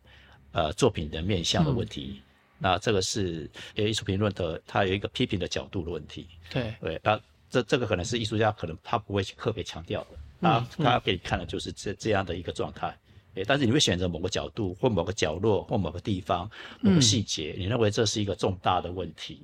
[0.52, 2.22] 呃作品的面向的问题。
[2.58, 6.28] 那这个是艺术评论的，它有一个批评的角度的问题。
[6.50, 7.20] 对对，那
[7.50, 10.08] 这这个可能是艺术家可能他不会去特别强调的。
[10.40, 12.98] 那他要给你看的就是这这样的一个状态。
[13.40, 16.50] 诶，但是你会选择某个角度或某个角落或某个地方
[16.82, 19.42] 某个细节，你认为这是一个重大的问题。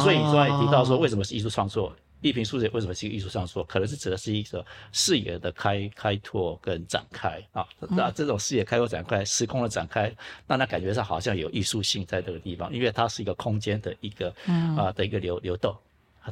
[0.00, 1.94] 所以你刚才提到说，为什么是艺术创作？
[2.22, 3.64] 艺评书写为什么是一个艺术创作？
[3.64, 4.62] 可能是指的是一个
[4.92, 10.12] 视野的开开拓跟展开啊，那这种视野开拓展开、时空的展开，
[10.46, 14.28] 让他感觉上好像有艺术性在这个地方，因为它是一个空间的一个
[14.76, 15.74] 啊的一个流流动，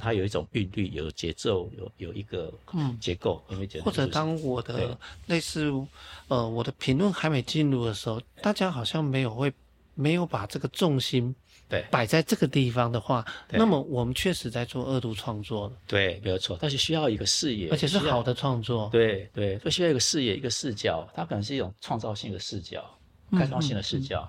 [0.01, 2.53] 它有一种韵律、有节奏、有有一个
[3.01, 3.85] 结构，有没有觉得？
[3.85, 5.73] 或者当我的类似
[6.29, 9.53] 呃我的评论还没进入的时候，大家好像没有会
[9.95, 11.35] 没有把这个重心。
[11.71, 15.77] 对，摆在这个地方的话，那么我们确实在做二度创作了。
[15.87, 18.89] 对，没有错，但是需要一个视野，而且是好的创作。
[18.91, 22.83] 对对，就需要一个视野，一个视角，它可能是一种创造性的视角，
[23.33, 24.27] 开创性的视角。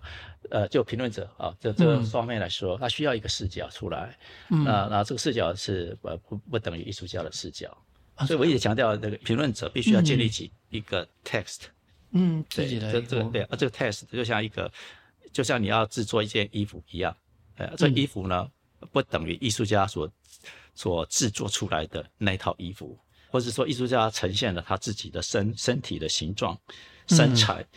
[0.49, 4.17] 呃，就评论者啊，这这个方面来说，他需要一个视角出来。
[4.47, 7.77] 那那这个视角是呃不不等于艺术家的视角，
[8.25, 11.63] 所以我一直强调，那个评论者必须要建立起一个 text。
[12.11, 14.71] 嗯，自己的这这对啊，这个 text 就像一个，
[15.31, 17.15] 就像你要制作一件衣服一样。
[17.57, 18.49] 呃，这衣服呢，
[18.91, 20.09] 不等于艺术家所
[20.73, 22.97] 所制作出来的那套衣服，
[23.29, 26.57] 或者说艺术家呈现了他自己的身身体的形状、
[27.09, 27.67] 身材，嗯，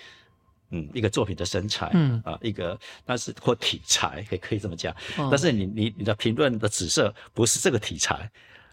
[0.92, 2.22] 一个作品的身材，嗯。
[2.24, 4.94] 啊，一个但是或题材，也可以这么讲。
[5.30, 8.30] 但是你你你的评论的紫色不是这个题材，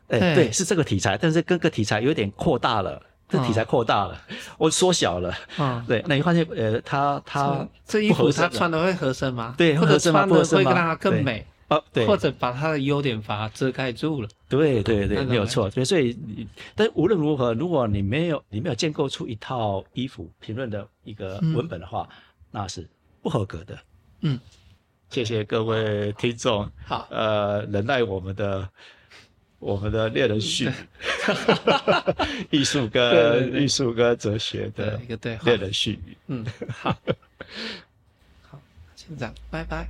[0.10, 3.02] 哎，对，是这个题材，但是各个题材有点扩大了。
[3.32, 4.20] 这题材扩大了，
[4.58, 5.32] 我缩小了。
[5.56, 9.54] 啊，对，那你发现，呃，他他这衣服他穿的会合身吗？
[9.56, 11.82] 对，或者穿的会让它更美啊？
[11.93, 14.28] 对，或者把它的优点把它遮盖住了。
[14.49, 15.70] 对对对，没有错。
[15.70, 16.17] 所以，所以，
[16.76, 22.09] 但无论如何，如果你没有你没有建构出一套衣服评论的一个文本的话，
[22.51, 22.86] 那是
[23.22, 23.80] 不合格的。
[24.22, 24.38] 嗯，
[25.09, 26.70] 谢谢各位听众。
[26.86, 28.70] 好，呃，忍耐我们的。
[29.59, 30.72] 我们的猎人训，
[32.49, 36.17] 艺术跟艺术跟哲学的一个对猎人絮语。
[36.28, 36.95] 嗯，好，
[38.47, 38.57] 好，
[38.95, 39.86] 先这样，拜拜。